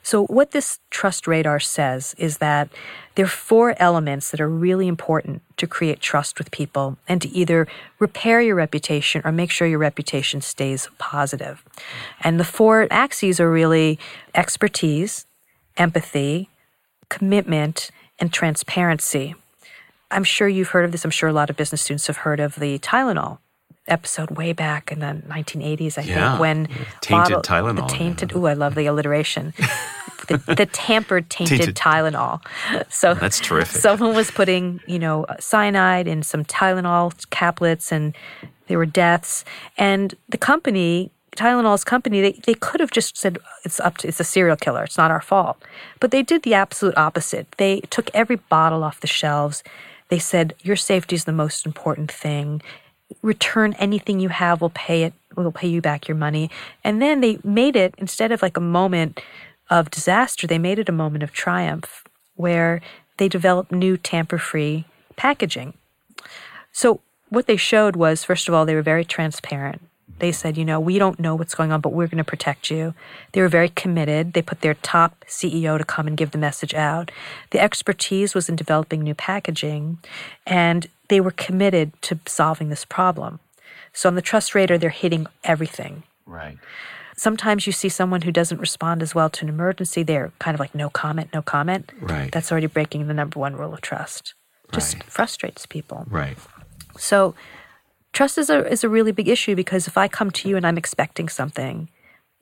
So, 0.03 0.25
what 0.27 0.51
this 0.51 0.79
trust 0.91 1.27
radar 1.27 1.59
says 1.59 2.15
is 2.17 2.37
that 2.37 2.69
there 3.15 3.25
are 3.25 3.27
four 3.27 3.75
elements 3.77 4.31
that 4.31 4.39
are 4.39 4.47
really 4.47 4.87
important 4.87 5.41
to 5.57 5.67
create 5.67 5.99
trust 5.99 6.37
with 6.37 6.51
people 6.51 6.97
and 7.07 7.21
to 7.23 7.29
either 7.29 7.67
repair 7.99 8.39
your 8.41 8.55
reputation 8.55 9.21
or 9.25 9.31
make 9.31 9.51
sure 9.51 9.67
your 9.67 9.79
reputation 9.79 10.41
stays 10.41 10.87
positive. 10.97 11.63
And 12.21 12.39
the 12.39 12.45
four 12.45 12.87
axes 12.91 13.39
are 13.39 13.51
really 13.51 13.99
expertise, 14.35 15.25
empathy, 15.75 16.49
commitment, 17.09 17.89
and 18.19 18.31
transparency. 18.31 19.35
I'm 20.11 20.23
sure 20.23 20.47
you've 20.47 20.69
heard 20.69 20.85
of 20.85 20.91
this. 20.91 21.03
I'm 21.03 21.11
sure 21.11 21.29
a 21.29 21.33
lot 21.33 21.49
of 21.49 21.57
business 21.57 21.81
students 21.81 22.07
have 22.07 22.17
heard 22.17 22.39
of 22.39 22.55
the 22.55 22.77
Tylenol 22.79 23.39
episode 23.87 24.31
way 24.31 24.53
back 24.53 24.91
in 24.91 24.99
the 24.99 25.21
1980s, 25.27 25.97
I 25.97 26.01
yeah. 26.01 26.31
think, 26.31 26.39
when 26.39 26.65
tainted 27.01 27.09
bottle, 27.09 27.41
Tylenol. 27.41 27.87
The 27.87 27.93
tainted. 27.93 28.35
Ooh, 28.35 28.45
I 28.45 28.53
love 28.53 28.75
the 28.75 28.85
alliteration. 28.85 29.53
the, 30.27 30.37
the, 30.55 30.65
tampered, 30.65 31.29
tainted, 31.29 31.57
tainted, 31.57 31.75
Tylenol. 31.75 32.41
So 32.89 33.13
that's 33.13 33.39
terrific. 33.39 33.81
Someone 33.81 34.15
was 34.15 34.31
putting, 34.31 34.79
you 34.85 34.99
know, 34.99 35.23
uh, 35.25 35.35
cyanide 35.39 36.07
in 36.07 36.23
some 36.23 36.45
Tylenol 36.45 37.13
caplets, 37.27 37.91
and 37.91 38.15
there 38.67 38.77
were 38.77 38.85
deaths. 38.85 39.43
And 39.77 40.15
the 40.29 40.37
company. 40.37 41.11
Tylenol's 41.37 41.85
company, 41.85 42.19
they, 42.19 42.33
they 42.45 42.53
could 42.53 42.81
have 42.81 42.91
just 42.91 43.17
said 43.17 43.37
it's 43.63 43.79
up 43.79 43.95
to 43.95 44.07
it's 44.09 44.19
a 44.19 44.23
serial 44.25 44.57
killer, 44.57 44.83
it's 44.83 44.97
not 44.97 45.11
our 45.11 45.21
fault. 45.21 45.63
But 46.01 46.11
they 46.11 46.23
did 46.23 46.43
the 46.43 46.53
absolute 46.53 46.97
opposite. 46.97 47.47
They 47.57 47.79
took 47.89 48.11
every 48.13 48.35
bottle 48.35 48.83
off 48.83 48.99
the 48.99 49.07
shelves. 49.07 49.63
They 50.09 50.19
said, 50.19 50.55
Your 50.59 50.75
safety 50.75 51.15
is 51.15 51.23
the 51.23 51.31
most 51.31 51.65
important 51.65 52.11
thing 52.11 52.61
return 53.21 53.73
anything 53.73 54.19
you 54.19 54.29
have, 54.29 54.61
we'll 54.61 54.69
pay 54.71 55.03
it, 55.03 55.13
we'll 55.35 55.51
pay 55.51 55.67
you 55.67 55.81
back 55.81 56.07
your 56.07 56.17
money. 56.17 56.49
And 56.83 57.01
then 57.01 57.21
they 57.21 57.39
made 57.43 57.75
it, 57.75 57.95
instead 57.97 58.31
of 58.31 58.41
like 58.41 58.57
a 58.57 58.61
moment 58.61 59.21
of 59.69 59.91
disaster, 59.91 60.47
they 60.47 60.57
made 60.57 60.79
it 60.79 60.89
a 60.89 60.93
moment 60.93 61.23
of 61.23 61.31
triumph 61.31 62.03
where 62.35 62.81
they 63.17 63.27
developed 63.27 63.71
new 63.71 63.97
tamper 63.97 64.37
free 64.37 64.85
packaging. 65.15 65.73
So, 66.71 67.01
what 67.29 67.47
they 67.47 67.55
showed 67.55 67.95
was, 67.95 68.23
first 68.23 68.49
of 68.49 68.53
all, 68.53 68.65
they 68.65 68.75
were 68.75 68.81
very 68.81 69.05
transparent. 69.05 69.81
They 70.21 70.31
said, 70.31 70.55
you 70.55 70.63
know, 70.63 70.79
we 70.79 70.99
don't 70.99 71.19
know 71.19 71.33
what's 71.33 71.55
going 71.55 71.71
on, 71.71 71.81
but 71.81 71.93
we're 71.93 72.05
going 72.05 72.19
to 72.19 72.23
protect 72.23 72.69
you. 72.69 72.93
They 73.31 73.41
were 73.41 73.47
very 73.47 73.69
committed. 73.69 74.33
They 74.33 74.43
put 74.43 74.61
their 74.61 74.75
top 74.75 75.25
CEO 75.27 75.79
to 75.79 75.83
come 75.83 76.05
and 76.05 76.15
give 76.15 76.29
the 76.29 76.37
message 76.37 76.75
out. 76.75 77.09
The 77.49 77.59
expertise 77.59 78.35
was 78.35 78.47
in 78.47 78.55
developing 78.55 79.01
new 79.01 79.15
packaging. 79.15 79.97
And 80.45 80.85
they 81.07 81.19
were 81.19 81.31
committed 81.31 81.99
to 82.03 82.19
solving 82.27 82.69
this 82.69 82.85
problem. 82.85 83.39
So 83.93 84.09
on 84.09 84.15
the 84.15 84.21
trust 84.21 84.53
radar, 84.53 84.77
they're 84.77 84.91
hitting 84.91 85.25
everything. 85.43 86.03
Right. 86.27 86.59
Sometimes 87.17 87.65
you 87.65 87.73
see 87.73 87.89
someone 87.89 88.21
who 88.21 88.31
doesn't 88.31 88.59
respond 88.59 89.01
as 89.01 89.15
well 89.15 89.31
to 89.31 89.43
an 89.45 89.49
emergency. 89.49 90.03
They're 90.03 90.31
kind 90.37 90.53
of 90.53 90.59
like 90.59 90.75
no 90.75 90.91
comment, 90.91 91.29
no 91.33 91.41
comment. 91.41 91.91
Right. 91.99 92.31
That's 92.31 92.51
already 92.51 92.67
breaking 92.67 93.07
the 93.07 93.15
number 93.15 93.39
one 93.39 93.55
rule 93.55 93.73
of 93.73 93.81
trust. 93.81 94.35
Just 94.71 94.93
right. 94.93 95.03
frustrates 95.05 95.65
people. 95.65 96.05
Right. 96.09 96.37
So 96.97 97.33
trust 98.13 98.37
is 98.37 98.49
a 98.49 98.67
is 98.71 98.83
a 98.83 98.89
really 98.89 99.11
big 99.11 99.27
issue 99.27 99.55
because 99.55 99.87
if 99.87 99.97
I 99.97 100.07
come 100.07 100.31
to 100.31 100.49
you 100.49 100.57
and 100.57 100.65
I'm 100.65 100.77
expecting 100.77 101.29
something, 101.29 101.89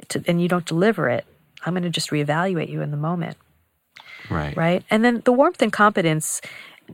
to, 0.09 0.23
and 0.27 0.41
you 0.41 0.47
don't 0.47 0.65
deliver 0.65 1.09
it, 1.09 1.25
I'm 1.65 1.73
going 1.73 1.83
to 1.83 1.89
just 1.89 2.09
reevaluate 2.09 2.69
you 2.69 2.81
in 2.81 2.91
the 2.91 2.97
moment. 2.97 3.37
Right. 4.29 4.55
Right. 4.55 4.83
And 4.89 5.03
then 5.03 5.21
the 5.25 5.31
warmth 5.31 5.61
and 5.61 5.71
competence 5.71 6.41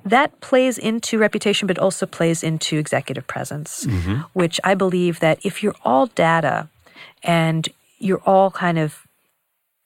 that 0.03 0.39
plays 0.41 0.77
into 0.77 1.17
reputation, 1.17 1.67
but 1.67 1.79
also 1.79 2.05
plays 2.05 2.43
into 2.43 2.77
executive 2.77 3.27
presence, 3.27 3.85
mm-hmm. 3.85 4.21
which 4.33 4.59
I 4.63 4.75
believe 4.75 5.19
that 5.19 5.39
if 5.43 5.63
you're 5.63 5.75
all 5.83 6.07
data 6.07 6.67
and 7.23 7.67
you're 7.99 8.21
all 8.25 8.51
kind 8.51 8.77
of 8.77 9.04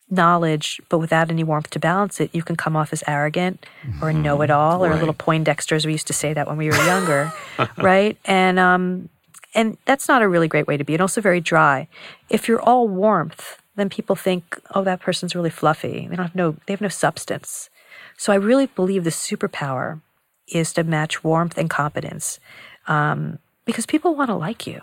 knowledge, 0.10 0.82
but 0.89 0.98
without 0.98 1.30
any 1.30 1.44
warmth 1.44 1.70
to 1.72 1.80
balance 1.80 2.20
it, 2.20 2.30
you 2.34 2.44
can 2.44 2.56
come 2.56 2.75
off 2.75 2.92
as 2.92 3.04
arrogant 3.08 3.66
or 4.01 4.10
mm-hmm. 4.10 4.22
know 4.22 4.42
it 4.42 4.50
all 4.50 4.80
right. 4.80 4.92
or 4.92 4.94
a 4.94 4.98
little 4.98 5.13
Poindexter, 5.13 5.75
as 5.75 5.86
we 5.86 5.92
used 5.92 6.08
to 6.08 6.13
say 6.13 6.34
that 6.34 6.48
when 6.48 6.58
we 6.58 6.68
were 6.68 6.86
younger, 6.86 7.32
right? 7.78 8.18
And 8.25 8.60
um, 8.60 9.10
and 9.56 9.78
that's 9.86 10.08
not 10.08 10.22
a 10.22 10.28
really 10.28 10.48
great 10.48 10.68
way 10.68 10.78
to 10.78 10.84
be, 10.84 10.94
and 10.94 11.01
also 11.01 11.22
very 11.22 11.42
dry. 11.42 11.88
If 12.30 12.48
you're 12.48 12.62
all 12.62 12.88
warmth, 12.88 13.62
then 13.75 13.89
people 13.89 14.16
think, 14.16 14.60
oh, 14.75 14.84
that 14.84 15.00
person's 15.00 15.36
really 15.36 15.50
fluffy. 15.50 16.08
They 16.08 16.16
don't 16.16 16.25
have 16.25 16.36
no, 16.36 16.58
they 16.66 16.74
have 16.74 16.82
no 16.82 16.89
substance. 16.89 17.70
So 18.18 18.34
I 18.34 18.36
really 18.36 18.68
believe 18.68 19.04
the 19.04 19.10
superpower 19.10 20.01
is 20.48 20.74
to 20.74 20.84
match 20.84 21.24
warmth 21.24 21.58
and 21.58 21.70
competence 21.70 22.39
um, 22.88 23.39
because 23.66 23.86
people 23.86 24.16
want 24.16 24.30
to 24.30 24.36
like 24.36 24.68
you 24.68 24.82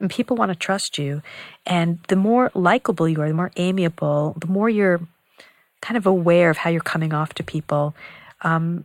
and 0.00 0.10
people 0.10 0.36
want 0.36 0.50
to 0.50 0.56
trust 0.56 0.98
you. 0.98 1.22
And 1.66 1.98
the 2.08 2.16
more 2.16 2.50
likable 2.54 3.08
you 3.08 3.20
are, 3.22 3.28
the 3.28 3.34
more 3.34 3.52
amiable, 3.56 4.34
the 4.38 4.46
more 4.46 4.68
you're 4.68 5.00
kind 5.80 5.96
of 5.96 6.06
aware 6.06 6.50
of 6.50 6.56
how 6.56 6.70
you're 6.70 6.80
coming 6.80 7.12
off 7.12 7.34
to 7.34 7.42
people, 7.42 7.94
um, 8.42 8.84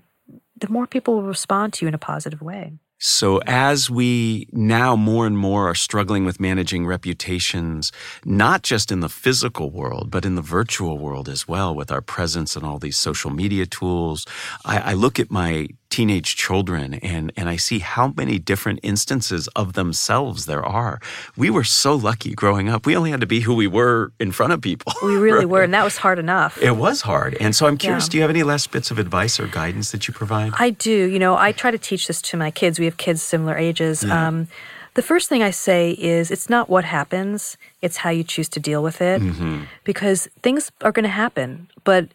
the 0.57 0.69
more 0.69 0.85
people 0.85 1.15
will 1.15 1.23
respond 1.23 1.73
to 1.73 1.85
you 1.85 1.87
in 1.87 1.93
a 1.93 1.99
positive 1.99 2.41
way. 2.41 2.73
So, 3.01 3.39
as 3.47 3.89
we 3.89 4.49
now 4.51 4.97
more 4.97 5.25
and 5.25 5.37
more 5.37 5.69
are 5.69 5.75
struggling 5.75 6.25
with 6.25 6.41
managing 6.41 6.85
reputations, 6.85 7.93
not 8.25 8.61
just 8.61 8.91
in 8.91 8.99
the 8.99 9.07
physical 9.07 9.71
world, 9.71 10.11
but 10.11 10.25
in 10.25 10.35
the 10.35 10.41
virtual 10.41 10.97
world 10.97 11.29
as 11.29 11.47
well, 11.47 11.73
with 11.73 11.93
our 11.93 12.01
presence 12.01 12.57
and 12.57 12.65
all 12.65 12.77
these 12.77 12.97
social 12.97 13.31
media 13.31 13.65
tools, 13.65 14.25
I, 14.65 14.91
I 14.91 14.93
look 14.95 15.17
at 15.17 15.31
my 15.31 15.69
teenage 15.89 16.35
children 16.35 16.95
and, 16.95 17.31
and 17.35 17.49
I 17.49 17.55
see 17.55 17.79
how 17.79 18.13
many 18.15 18.37
different 18.37 18.79
instances 18.83 19.47
of 19.49 19.73
themselves 19.73 20.45
there 20.45 20.63
are. 20.63 20.99
We 21.35 21.49
were 21.49 21.63
so 21.63 21.95
lucky 21.95 22.33
growing 22.33 22.69
up. 22.69 22.85
We 22.85 22.95
only 22.95 23.11
had 23.11 23.21
to 23.21 23.27
be 23.27 23.41
who 23.41 23.55
we 23.55 23.67
were 23.67 24.11
in 24.19 24.31
front 24.31 24.53
of 24.53 24.61
people. 24.61 24.93
We 25.03 25.15
really 25.15 25.39
right? 25.45 25.49
were, 25.49 25.63
and 25.63 25.73
that 25.73 25.83
was 25.83 25.97
hard 25.97 26.19
enough. 26.19 26.61
It 26.61 26.77
was 26.77 27.01
hard. 27.01 27.35
And 27.39 27.55
so 27.55 27.65
I'm 27.65 27.77
curious, 27.77 28.05
yeah. 28.05 28.09
do 28.11 28.17
you 28.17 28.21
have 28.21 28.29
any 28.29 28.43
last 28.43 28.71
bits 28.71 28.91
of 28.91 28.99
advice 28.99 29.39
or 29.39 29.47
guidance 29.47 29.91
that 29.91 30.07
you 30.07 30.13
provide? 30.13 30.53
I 30.59 30.69
do. 30.69 30.91
You 30.91 31.19
know, 31.19 31.35
I 31.35 31.51
try 31.51 31.71
to 31.71 31.77
teach 31.77 32.07
this 32.07 32.21
to 32.23 32.37
my 32.37 32.51
kids. 32.51 32.79
We 32.79 32.85
have 32.85 32.97
kids 32.97 33.21
similar 33.21 33.57
ages. 33.57 34.03
Yeah. 34.03 34.27
Um, 34.27 34.47
the 34.93 35.01
first 35.01 35.29
thing 35.29 35.41
I 35.41 35.51
say 35.51 35.91
is 35.91 36.29
it's 36.29 36.49
not 36.49 36.69
what 36.69 36.83
happens, 36.83 37.57
it's 37.81 37.97
how 37.97 38.09
you 38.09 38.23
choose 38.23 38.49
to 38.49 38.59
deal 38.59 38.83
with 38.83 39.01
it. 39.01 39.21
Mm-hmm. 39.21 39.63
Because 39.83 40.27
things 40.41 40.71
are 40.81 40.91
going 40.91 41.03
to 41.03 41.09
happen, 41.09 41.69
but 41.83 42.09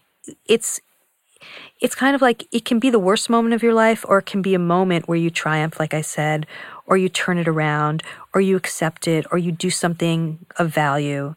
it's 0.46 0.80
it's 1.80 1.94
kind 1.94 2.14
of 2.14 2.22
like 2.22 2.46
it 2.52 2.64
can 2.64 2.78
be 2.78 2.90
the 2.90 2.98
worst 2.98 3.28
moment 3.28 3.54
of 3.54 3.62
your 3.62 3.74
life, 3.74 4.04
or 4.08 4.18
it 4.18 4.26
can 4.26 4.42
be 4.42 4.54
a 4.54 4.58
moment 4.58 5.08
where 5.08 5.18
you 5.18 5.30
triumph, 5.30 5.78
like 5.78 5.94
I 5.94 6.00
said, 6.00 6.46
or 6.86 6.96
you 6.96 7.08
turn 7.08 7.38
it 7.38 7.48
around, 7.48 8.02
or 8.32 8.40
you 8.40 8.56
accept 8.56 9.08
it, 9.08 9.26
or 9.30 9.38
you 9.38 9.52
do 9.52 9.70
something 9.70 10.44
of 10.58 10.70
value. 10.70 11.34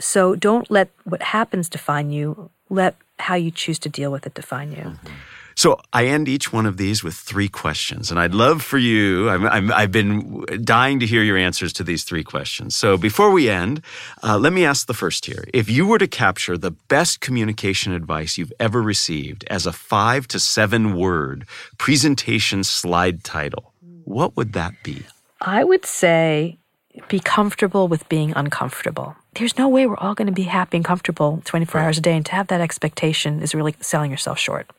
So 0.00 0.34
don't 0.34 0.70
let 0.70 0.90
what 1.04 1.22
happens 1.22 1.68
define 1.68 2.10
you. 2.10 2.50
Let 2.68 2.96
how 3.18 3.34
you 3.34 3.50
choose 3.50 3.78
to 3.80 3.88
deal 3.88 4.12
with 4.12 4.26
it 4.26 4.34
define 4.34 4.70
you. 4.72 4.78
Mm-hmm. 4.78 5.14
So 5.58 5.80
I 5.92 6.06
end 6.06 6.28
each 6.28 6.52
one 6.52 6.66
of 6.66 6.76
these 6.76 7.02
with 7.02 7.14
three 7.14 7.48
questions, 7.48 8.12
and 8.12 8.20
I'd 8.20 8.32
love 8.32 8.62
for 8.62 8.78
you. 8.78 9.28
i 9.28 9.80
have 9.80 9.90
been 9.90 10.46
dying 10.62 11.00
to 11.00 11.06
hear 11.06 11.24
your 11.24 11.36
answers 11.36 11.72
to 11.72 11.82
these 11.82 12.04
three 12.04 12.22
questions. 12.22 12.76
So 12.76 12.96
before 12.96 13.32
we 13.32 13.50
end, 13.50 13.82
uh, 14.22 14.38
let 14.38 14.52
me 14.52 14.64
ask 14.64 14.86
the 14.86 14.94
first 14.94 15.26
here: 15.26 15.42
If 15.52 15.68
you 15.68 15.84
were 15.84 15.98
to 15.98 16.06
capture 16.06 16.56
the 16.56 16.70
best 16.70 17.20
communication 17.20 17.92
advice 17.92 18.38
you've 18.38 18.52
ever 18.60 18.80
received 18.80 19.44
as 19.50 19.66
a 19.66 19.72
five 19.72 20.28
to 20.28 20.38
seven 20.38 20.94
word 20.94 21.44
presentation 21.76 22.62
slide 22.62 23.24
title, 23.24 23.72
what 24.04 24.36
would 24.36 24.52
that 24.52 24.74
be? 24.84 25.06
I 25.40 25.64
would 25.64 25.84
say 25.84 26.56
be 27.08 27.18
comfortable 27.18 27.88
with 27.88 28.08
being 28.08 28.32
uncomfortable. 28.36 29.16
There's 29.34 29.58
no 29.58 29.68
way 29.68 29.86
we're 29.86 29.96
all 29.96 30.14
going 30.14 30.26
to 30.26 30.32
be 30.32 30.44
happy 30.44 30.76
and 30.76 30.84
comfortable 30.84 31.42
24 31.44 31.80
right. 31.80 31.84
hours 31.84 31.98
a 31.98 32.00
day. 32.00 32.14
And 32.14 32.26
to 32.26 32.32
have 32.32 32.46
that 32.46 32.60
expectation 32.60 33.42
is 33.42 33.56
really 33.56 33.74
selling 33.80 34.10
yourself 34.10 34.38
short. 34.38 34.70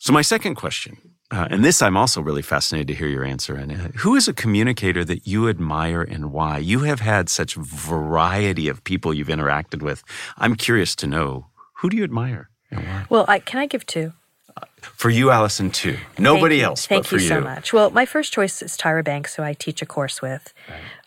So, 0.00 0.14
my 0.14 0.22
second 0.22 0.54
question, 0.54 0.96
uh, 1.30 1.48
and 1.50 1.62
this 1.62 1.82
I'm 1.82 1.94
also 1.94 2.22
really 2.22 2.40
fascinated 2.40 2.88
to 2.88 2.94
hear 2.94 3.06
your 3.06 3.22
answer. 3.22 3.54
And 3.54 3.70
uh, 3.70 3.76
who 3.98 4.16
is 4.16 4.28
a 4.28 4.32
communicator 4.32 5.04
that 5.04 5.26
you 5.26 5.46
admire 5.46 6.00
and 6.00 6.32
why? 6.32 6.56
You 6.56 6.80
have 6.80 7.00
had 7.00 7.28
such 7.28 7.54
variety 7.54 8.66
of 8.66 8.82
people 8.82 9.12
you've 9.12 9.28
interacted 9.28 9.82
with. 9.82 10.02
I'm 10.38 10.56
curious 10.56 10.96
to 10.96 11.06
know 11.06 11.48
who 11.76 11.90
do 11.90 11.98
you 11.98 12.04
admire 12.04 12.48
and 12.70 12.80
why? 12.80 13.04
Well, 13.10 13.26
I, 13.28 13.40
can 13.40 13.60
I 13.60 13.66
give 13.66 13.84
two? 13.84 14.14
Uh, 14.56 14.64
For 14.80 15.10
you, 15.10 15.30
Allison, 15.30 15.70
too. 15.70 15.98
Nobody 16.18 16.56
Thank 16.56 16.66
else 16.66 16.86
Thank 16.86 17.02
but 17.02 17.08
for 17.10 17.16
you 17.16 17.22
you. 17.22 17.28
so 17.28 17.40
much. 17.42 17.74
Well, 17.74 17.90
my 17.90 18.06
first 18.06 18.32
choice 18.32 18.62
is 18.62 18.78
Tyra 18.78 19.04
Banks, 19.04 19.34
who 19.34 19.42
I 19.42 19.52
teach 19.52 19.82
a 19.82 19.86
course 19.86 20.22
with, 20.22 20.54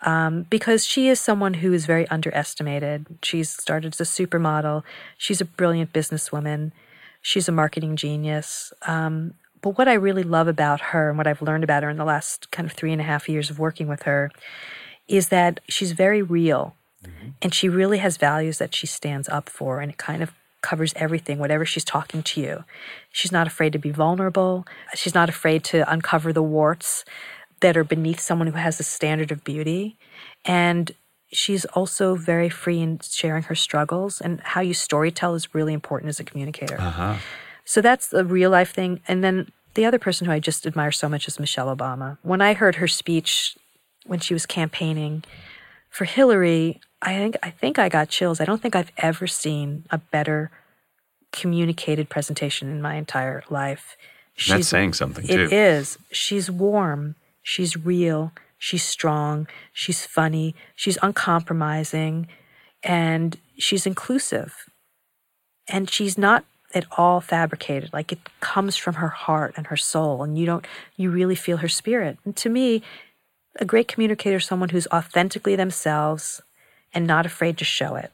um, 0.03 0.43
because 0.51 0.85
she 0.85 1.07
is 1.07 1.19
someone 1.19 1.55
who 1.55 1.73
is 1.73 1.87
very 1.87 2.07
underestimated. 2.09 3.07
She's 3.23 3.49
started 3.49 3.95
as 3.95 4.01
a 4.01 4.03
supermodel. 4.03 4.83
She's 5.17 5.41
a 5.41 5.45
brilliant 5.45 5.93
businesswoman. 5.93 6.73
She's 7.23 7.49
a 7.49 7.51
marketing 7.51 7.95
genius. 7.95 8.71
Um, 8.85 9.33
but 9.61 9.77
what 9.77 9.87
I 9.87 9.93
really 9.93 10.23
love 10.23 10.47
about 10.47 10.81
her 10.81 11.09
and 11.09 11.17
what 11.17 11.25
I've 11.25 11.41
learned 11.41 11.63
about 11.63 11.81
her 11.81 11.89
in 11.89 11.97
the 11.97 12.05
last 12.05 12.51
kind 12.51 12.69
of 12.69 12.73
three 12.75 12.91
and 12.91 13.01
a 13.01 13.05
half 13.05 13.27
years 13.27 13.49
of 13.49 13.57
working 13.57 13.87
with 13.87 14.03
her 14.03 14.29
is 15.07 15.29
that 15.29 15.59
she's 15.67 15.93
very 15.93 16.21
real. 16.21 16.75
And 17.41 17.53
she 17.53 17.67
really 17.67 17.97
has 17.97 18.17
values 18.17 18.59
that 18.59 18.75
she 18.75 18.87
stands 18.87 19.27
up 19.27 19.49
for 19.49 19.81
and 19.81 19.91
it 19.91 19.97
kind 19.97 20.23
of 20.23 20.31
covers 20.61 20.93
everything 20.95 21.39
whatever 21.39 21.65
she's 21.65 21.83
talking 21.83 22.23
to 22.23 22.41
you. 22.41 22.63
She's 23.11 23.31
not 23.31 23.47
afraid 23.47 23.73
to 23.73 23.79
be 23.79 23.91
vulnerable. 23.91 24.65
She's 24.95 25.13
not 25.13 25.27
afraid 25.27 25.63
to 25.65 25.89
uncover 25.91 26.31
the 26.31 26.43
warts 26.43 27.03
that 27.59 27.77
are 27.77 27.83
beneath 27.83 28.19
someone 28.19 28.47
who 28.47 28.57
has 28.57 28.79
a 28.79 28.83
standard 28.83 29.31
of 29.31 29.43
beauty. 29.43 29.97
And 30.45 30.91
she's 31.33 31.65
also 31.65 32.15
very 32.15 32.49
free 32.49 32.79
in 32.79 32.99
sharing 33.01 33.43
her 33.43 33.55
struggles 33.55 34.21
and 34.21 34.39
how 34.41 34.61
you 34.61 34.73
storytell 34.73 35.35
is 35.35 35.53
really 35.53 35.73
important 35.73 36.09
as 36.09 36.19
a 36.19 36.23
communicator 36.23 36.79
Uh-huh. 36.79 37.15
so 37.65 37.81
that's 37.81 38.07
the 38.07 38.23
real 38.23 38.49
life 38.51 38.71
thing. 38.73 39.01
And 39.07 39.23
then 39.23 39.49
the 39.73 39.85
other 39.85 39.99
person 39.99 40.25
who 40.27 40.31
I 40.31 40.39
just 40.39 40.65
admire 40.67 40.91
so 40.91 41.09
much 41.09 41.27
is 41.27 41.39
Michelle 41.39 41.75
Obama. 41.75 42.17
When 42.21 42.41
I 42.41 42.53
heard 42.53 42.75
her 42.75 42.87
speech 42.87 43.57
when 44.05 44.19
she 44.19 44.33
was 44.33 44.45
campaigning 44.45 45.23
for 45.89 46.05
Hillary, 46.05 46.79
I 47.01 47.15
think 47.17 47.35
I 47.41 47.49
think 47.49 47.79
I 47.79 47.89
got 47.89 48.09
chills. 48.09 48.39
I 48.39 48.45
don't 48.45 48.61
think 48.61 48.75
I've 48.75 48.91
ever 48.97 49.25
seen 49.27 49.85
a 49.89 49.97
better 49.97 50.51
communicated 51.31 52.09
presentation 52.09 52.69
in 52.69 52.81
my 52.81 52.95
entire 52.95 53.43
life. 53.49 53.97
She's, 54.35 54.53
That's 54.53 54.67
saying 54.67 54.93
something, 54.93 55.25
too. 55.27 55.33
It 55.33 55.53
is. 55.53 55.97
She's 56.11 56.49
warm. 56.49 57.15
She's 57.43 57.75
real. 57.77 58.31
She's 58.63 58.83
strong. 58.83 59.45
She's 59.73 60.05
funny. 60.05 60.55
She's 60.73 60.97
uncompromising. 61.03 62.29
And 62.81 63.37
she's 63.57 63.85
inclusive. 63.85 64.55
And 65.67 65.89
she's 65.89 66.17
not 66.17 66.45
at 66.73 66.85
all 66.97 67.19
fabricated. 67.19 67.91
Like 67.91 68.13
it 68.13 68.19
comes 68.39 68.77
from 68.77 68.93
her 68.93 69.09
heart 69.09 69.53
and 69.57 69.67
her 69.67 69.75
soul. 69.75 70.23
And 70.23 70.37
you 70.37 70.45
don't, 70.45 70.65
you 70.95 71.11
really 71.11 71.35
feel 71.35 71.57
her 71.57 71.67
spirit. 71.67 72.17
And 72.23 72.37
to 72.37 72.47
me, 72.47 72.81
a 73.57 73.65
great 73.65 73.89
communicator 73.89 74.37
is 74.37 74.45
someone 74.45 74.69
who's 74.69 74.87
authentically 74.93 75.57
themselves 75.57 76.41
and 76.93 77.05
not 77.05 77.25
afraid 77.25 77.57
to 77.57 77.65
show 77.65 77.95
it 77.95 78.13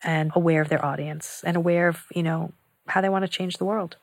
and 0.00 0.30
aware 0.36 0.62
of 0.62 0.68
their 0.68 0.84
audience 0.84 1.42
and 1.44 1.56
aware 1.56 1.88
of, 1.88 2.04
you 2.14 2.22
know, 2.22 2.52
how 2.86 3.00
they 3.00 3.08
want 3.08 3.24
to 3.24 3.28
change 3.28 3.56
the 3.56 3.64
world. 3.64 3.96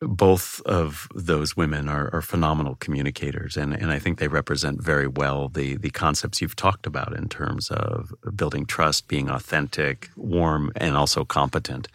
Both 0.00 0.60
of 0.62 1.08
those 1.14 1.56
women 1.56 1.88
are, 1.88 2.08
are 2.12 2.22
phenomenal 2.22 2.76
communicators, 2.76 3.56
and, 3.56 3.74
and 3.74 3.90
I 3.90 3.98
think 3.98 4.18
they 4.18 4.28
represent 4.28 4.82
very 4.82 5.06
well 5.06 5.48
the, 5.48 5.76
the 5.76 5.90
concepts 5.90 6.40
you've 6.40 6.56
talked 6.56 6.86
about 6.86 7.14
in 7.14 7.28
terms 7.28 7.70
of 7.70 8.14
building 8.34 8.64
trust, 8.64 9.08
being 9.08 9.28
authentic, 9.28 10.08
warm, 10.16 10.72
and 10.76 10.96
also 10.96 11.24
competent. 11.24 11.88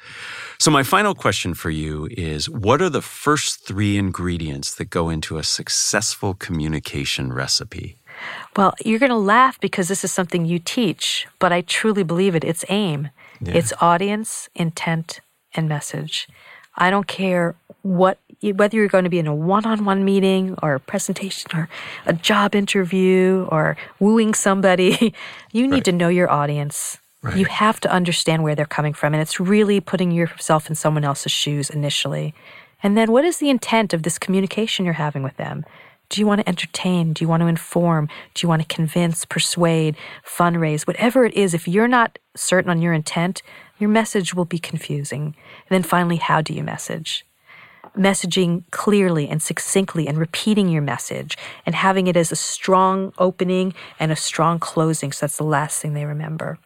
So, 0.59 0.69
my 0.69 0.83
final 0.83 1.15
question 1.15 1.53
for 1.55 1.71
you 1.71 2.07
is 2.11 2.49
what 2.49 2.81
are 2.81 2.89
the 2.89 3.01
first 3.01 3.65
three 3.65 3.97
ingredients 3.97 4.75
that 4.75 4.89
go 4.91 5.09
into 5.09 5.37
a 5.37 5.43
successful 5.43 6.35
communication 6.35 7.33
recipe? 7.33 7.97
Well, 8.55 8.73
you're 8.85 8.99
going 8.99 9.09
to 9.09 9.17
laugh 9.17 9.59
because 9.59 9.87
this 9.87 10.03
is 10.03 10.11
something 10.11 10.45
you 10.45 10.59
teach, 10.59 11.27
but 11.39 11.51
I 11.51 11.61
truly 11.61 12.03
believe 12.03 12.35
it. 12.35 12.43
It's 12.43 12.63
aim, 12.69 13.09
it's 13.41 13.73
audience, 13.81 14.47
intent, 14.55 15.19
and 15.53 15.67
message. 15.67 16.27
I 16.77 16.89
don't 16.89 17.07
care 17.07 17.55
what 17.85 18.17
whether 18.41 18.75
you're 18.75 18.87
going 18.87 19.03
to 19.03 19.11
be 19.11 19.19
in 19.19 19.27
a 19.27 19.35
one-on-one 19.35 20.03
meeting 20.03 20.55
or 20.63 20.73
a 20.73 20.79
presentation 20.79 21.51
or 21.53 21.69
a 22.07 22.13
job 22.13 22.55
interview 22.55 23.47
or 23.51 23.77
wooing 23.99 24.33
somebody, 24.33 25.13
you 25.51 25.67
need 25.67 25.85
to 25.85 25.91
know 25.91 26.09
your 26.09 26.29
audience. 26.29 26.97
You 27.35 27.45
have 27.45 27.79
to 27.81 27.91
understand 27.91 28.43
where 28.43 28.55
they're 28.55 28.65
coming 28.65 28.93
from 28.93 29.13
and 29.13 29.21
it's 29.21 29.39
really 29.39 29.79
putting 29.79 30.11
yourself 30.11 30.67
in 30.67 30.75
someone 30.75 31.03
else's 31.03 31.31
shoes 31.31 31.69
initially. 31.69 32.33
And 32.81 32.97
then 32.97 33.11
what 33.11 33.23
is 33.23 33.37
the 33.37 33.49
intent 33.49 33.93
of 33.93 34.03
this 34.03 34.19
communication 34.19 34.85
you're 34.85 34.93
having 34.95 35.21
with 35.23 35.37
them? 35.37 35.63
Do 36.09 36.19
you 36.21 36.27
want 36.27 36.41
to 36.41 36.49
entertain? 36.49 37.13
Do 37.13 37.23
you 37.23 37.27
want 37.27 37.41
to 37.41 37.47
inform? 37.47 38.09
Do 38.33 38.45
you 38.45 38.49
want 38.49 38.61
to 38.61 38.75
convince, 38.75 39.25
persuade, 39.25 39.95
fundraise? 40.23 40.85
Whatever 40.85 41.25
it 41.25 41.33
is, 41.33 41.53
if 41.53 41.67
you're 41.67 41.87
not 41.87 42.17
certain 42.35 42.69
on 42.69 42.81
your 42.81 42.93
intent, 42.93 43.41
your 43.79 43.89
message 43.89 44.33
will 44.33 44.45
be 44.45 44.59
confusing. 44.59 45.23
And 45.23 45.69
then 45.69 45.83
finally, 45.83 46.17
how 46.17 46.41
do 46.41 46.53
you 46.53 46.63
message? 46.63 47.25
Messaging 47.97 48.63
clearly 48.71 49.29
and 49.29 49.41
succinctly 49.41 50.07
and 50.07 50.17
repeating 50.17 50.67
your 50.67 50.81
message 50.81 51.37
and 51.65 51.75
having 51.75 52.07
it 52.07 52.17
as 52.17 52.31
a 52.31 52.35
strong 52.35 53.13
opening 53.17 53.73
and 53.99 54.11
a 54.11 54.15
strong 54.15 54.59
closing. 54.59 55.11
So 55.11 55.25
that's 55.25 55.37
the 55.37 55.43
last 55.43 55.81
thing 55.81 55.93
they 55.93 56.05
remember. 56.05 56.59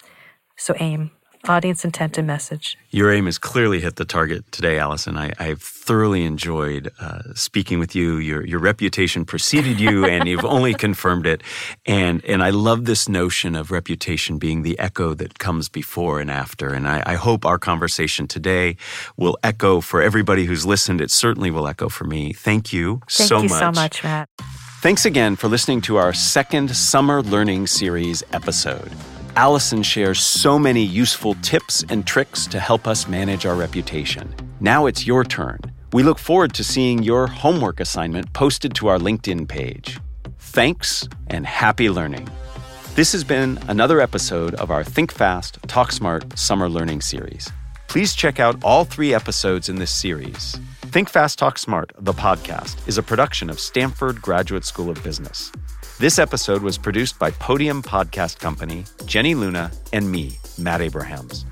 So 0.57 0.73
aim, 0.79 1.11
audience 1.47 1.85
intent 1.85 2.17
and 2.17 2.27
message. 2.27 2.77
Your 2.89 3.11
aim 3.11 3.25
has 3.25 3.37
clearly 3.37 3.79
hit 3.79 3.95
the 3.95 4.05
target 4.05 4.51
today, 4.51 4.77
Allison. 4.77 5.17
I, 5.17 5.31
I've 5.39 5.61
thoroughly 5.61 6.25
enjoyed 6.25 6.91
uh, 6.99 7.33
speaking 7.33 7.79
with 7.79 7.95
you. 7.95 8.17
Your 8.17 8.45
your 8.45 8.59
reputation 8.59 9.25
preceded 9.25 9.79
you, 9.79 10.05
and 10.13 10.27
you've 10.27 10.45
only 10.45 10.73
confirmed 10.73 11.25
it. 11.25 11.41
And 11.85 12.23
and 12.25 12.43
I 12.43 12.49
love 12.49 12.85
this 12.85 13.07
notion 13.07 13.55
of 13.55 13.71
reputation 13.71 14.37
being 14.37 14.63
the 14.63 14.77
echo 14.79 15.13
that 15.15 15.39
comes 15.39 15.69
before 15.69 16.19
and 16.19 16.29
after. 16.29 16.73
And 16.73 16.87
I, 16.87 17.03
I 17.05 17.15
hope 17.15 17.45
our 17.45 17.57
conversation 17.57 18.27
today 18.27 18.75
will 19.17 19.37
echo 19.43 19.81
for 19.81 20.01
everybody 20.01 20.45
who's 20.45 20.65
listened. 20.65 21.01
It 21.01 21.11
certainly 21.11 21.51
will 21.51 21.67
echo 21.67 21.89
for 21.89 22.03
me. 22.03 22.33
Thank 22.33 22.73
you 22.73 23.01
Thank 23.09 23.29
so 23.29 23.41
you 23.41 23.49
much. 23.49 23.59
so 23.59 23.71
much, 23.71 24.03
Matt. 24.03 24.29
Thanks 24.81 25.05
again 25.05 25.35
for 25.35 25.49
listening 25.49 25.81
to 25.81 25.97
our 25.97 26.13
second 26.13 26.73
Summer 26.73 27.21
Learning 27.21 27.67
Series 27.67 28.23
episode. 28.31 28.91
Allison 29.39 29.81
shares 29.81 30.19
so 30.19 30.59
many 30.59 30.83
useful 30.83 31.33
tips 31.35 31.85
and 31.87 32.05
tricks 32.05 32.45
to 32.47 32.59
help 32.59 32.85
us 32.85 33.07
manage 33.07 33.45
our 33.45 33.55
reputation. 33.55 34.35
Now 34.59 34.85
it's 34.85 35.07
your 35.07 35.23
turn. 35.23 35.61
We 35.93 36.03
look 36.03 36.19
forward 36.19 36.53
to 36.55 36.61
seeing 36.61 37.03
your 37.03 37.25
homework 37.25 37.79
assignment 37.79 38.33
posted 38.33 38.75
to 38.75 38.89
our 38.89 38.97
LinkedIn 38.97 39.47
page. 39.47 39.97
Thanks 40.39 41.07
and 41.27 41.45
happy 41.45 41.89
learning. 41.89 42.27
This 42.95 43.13
has 43.13 43.23
been 43.23 43.57
another 43.69 44.01
episode 44.01 44.55
of 44.55 44.71
our 44.71 44.83
Think 44.83 45.09
Fast, 45.09 45.57
Talk 45.67 45.93
Smart 45.93 46.37
Summer 46.37 46.67
Learning 46.67 46.99
Series. 46.99 47.49
Please 47.87 48.15
check 48.15 48.41
out 48.41 48.61
all 48.61 48.83
three 48.83 49.13
episodes 49.13 49.69
in 49.69 49.77
this 49.77 49.89
series. 49.89 50.59
Think 50.91 51.07
Fast, 51.07 51.39
Talk 51.39 51.57
Smart, 51.57 51.93
the 51.97 52.13
podcast, 52.13 52.85
is 52.89 52.97
a 52.97 53.03
production 53.03 53.49
of 53.49 53.61
Stanford 53.61 54.21
Graduate 54.21 54.65
School 54.65 54.89
of 54.89 55.01
Business. 55.01 55.49
This 55.99 56.17
episode 56.17 56.61
was 56.61 56.77
produced 56.77 57.19
by 57.19 57.31
Podium 57.31 57.83
Podcast 57.83 58.39
Company, 58.39 58.85
Jenny 59.05 59.35
Luna, 59.35 59.69
and 59.91 60.09
me, 60.09 60.37
Matt 60.57 60.79
Abrahams. 60.79 61.43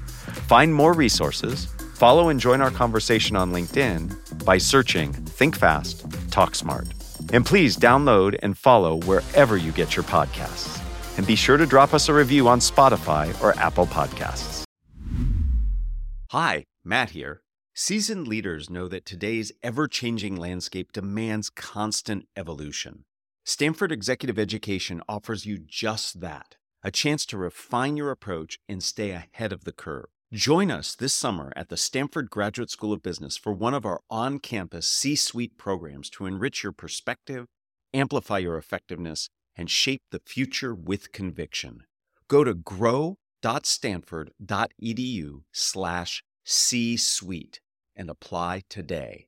Find 0.48 0.74
more 0.74 0.94
resources, 0.94 1.66
follow 1.96 2.30
and 2.30 2.40
join 2.40 2.62
our 2.62 2.72
conversation 2.72 3.36
on 3.36 3.52
LinkedIn 3.52 4.46
by 4.46 4.58
searching 4.58 5.12
Think 5.12 5.58
Fast, 5.58 6.06
Talk 6.32 6.56
Smart. 6.56 6.88
And 7.34 7.46
please 7.46 7.76
download 7.76 8.40
and 8.42 8.58
follow 8.58 9.02
wherever 9.02 9.58
you 9.58 9.74
get 9.74 9.98
your 9.98 10.04
podcasts. 10.04 10.82
And 11.18 11.28
be 11.28 11.36
sure 11.36 11.58
to 11.58 11.66
drop 11.66 11.94
us 11.94 12.08
a 12.08 12.14
review 12.14 12.48
on 12.48 12.60
Spotify 12.60 13.38
or 13.44 13.54
Apple 13.60 13.88
Podcasts. 13.88 14.64
Hi, 16.30 16.64
Matt 16.86 17.10
here. 17.10 17.42
Seasoned 17.74 18.30
leaders 18.30 18.70
know 18.70 18.88
that 18.88 19.06
today's 19.06 19.52
ever 19.62 19.90
changing 19.90 20.38
landscape 20.38 20.94
demands 20.94 21.50
constant 21.50 22.30
evolution. 22.38 23.04
Stanford 23.50 23.94
Executive 23.94 24.38
Education 24.38 25.02
offers 25.08 25.46
you 25.46 25.58
just 25.58 26.20
that 26.20 26.58
a 26.84 26.92
chance 26.92 27.26
to 27.26 27.38
refine 27.38 27.96
your 27.96 28.12
approach 28.12 28.60
and 28.68 28.84
stay 28.84 29.12
ahead 29.12 29.54
of 29.54 29.64
the 29.64 29.72
curve. 29.72 30.08
Join 30.34 30.70
us 30.70 30.96
this 30.96 31.14
summer 31.14 31.54
at 31.56 31.70
the 31.70 31.78
Stanford 31.78 32.30
Graduate 32.30 32.70
School 32.70 32.92
of 32.92 33.02
Business 33.02 33.38
for 33.38 33.54
one 33.54 33.74
of 33.74 33.86
our 33.86 34.02
on 34.10 34.40
campus 34.40 34.86
C 34.86 35.16
suite 35.16 35.58
programs 35.58 36.10
to 36.10 36.26
enrich 36.26 36.62
your 36.62 36.74
perspective, 36.74 37.46
amplify 37.94 38.40
your 38.40 38.58
effectiveness, 38.58 39.30
and 39.56 39.70
shape 39.70 40.02
the 40.12 40.20
future 40.26 40.76
with 40.76 41.14
conviction. 41.14 41.84
Go 42.28 42.44
to 42.44 42.54
grow.stanford.edu 42.54 45.42
slash 45.54 46.24
C 46.44 46.98
suite 46.98 47.62
and 47.96 48.10
apply 48.10 48.64
today. 48.68 49.28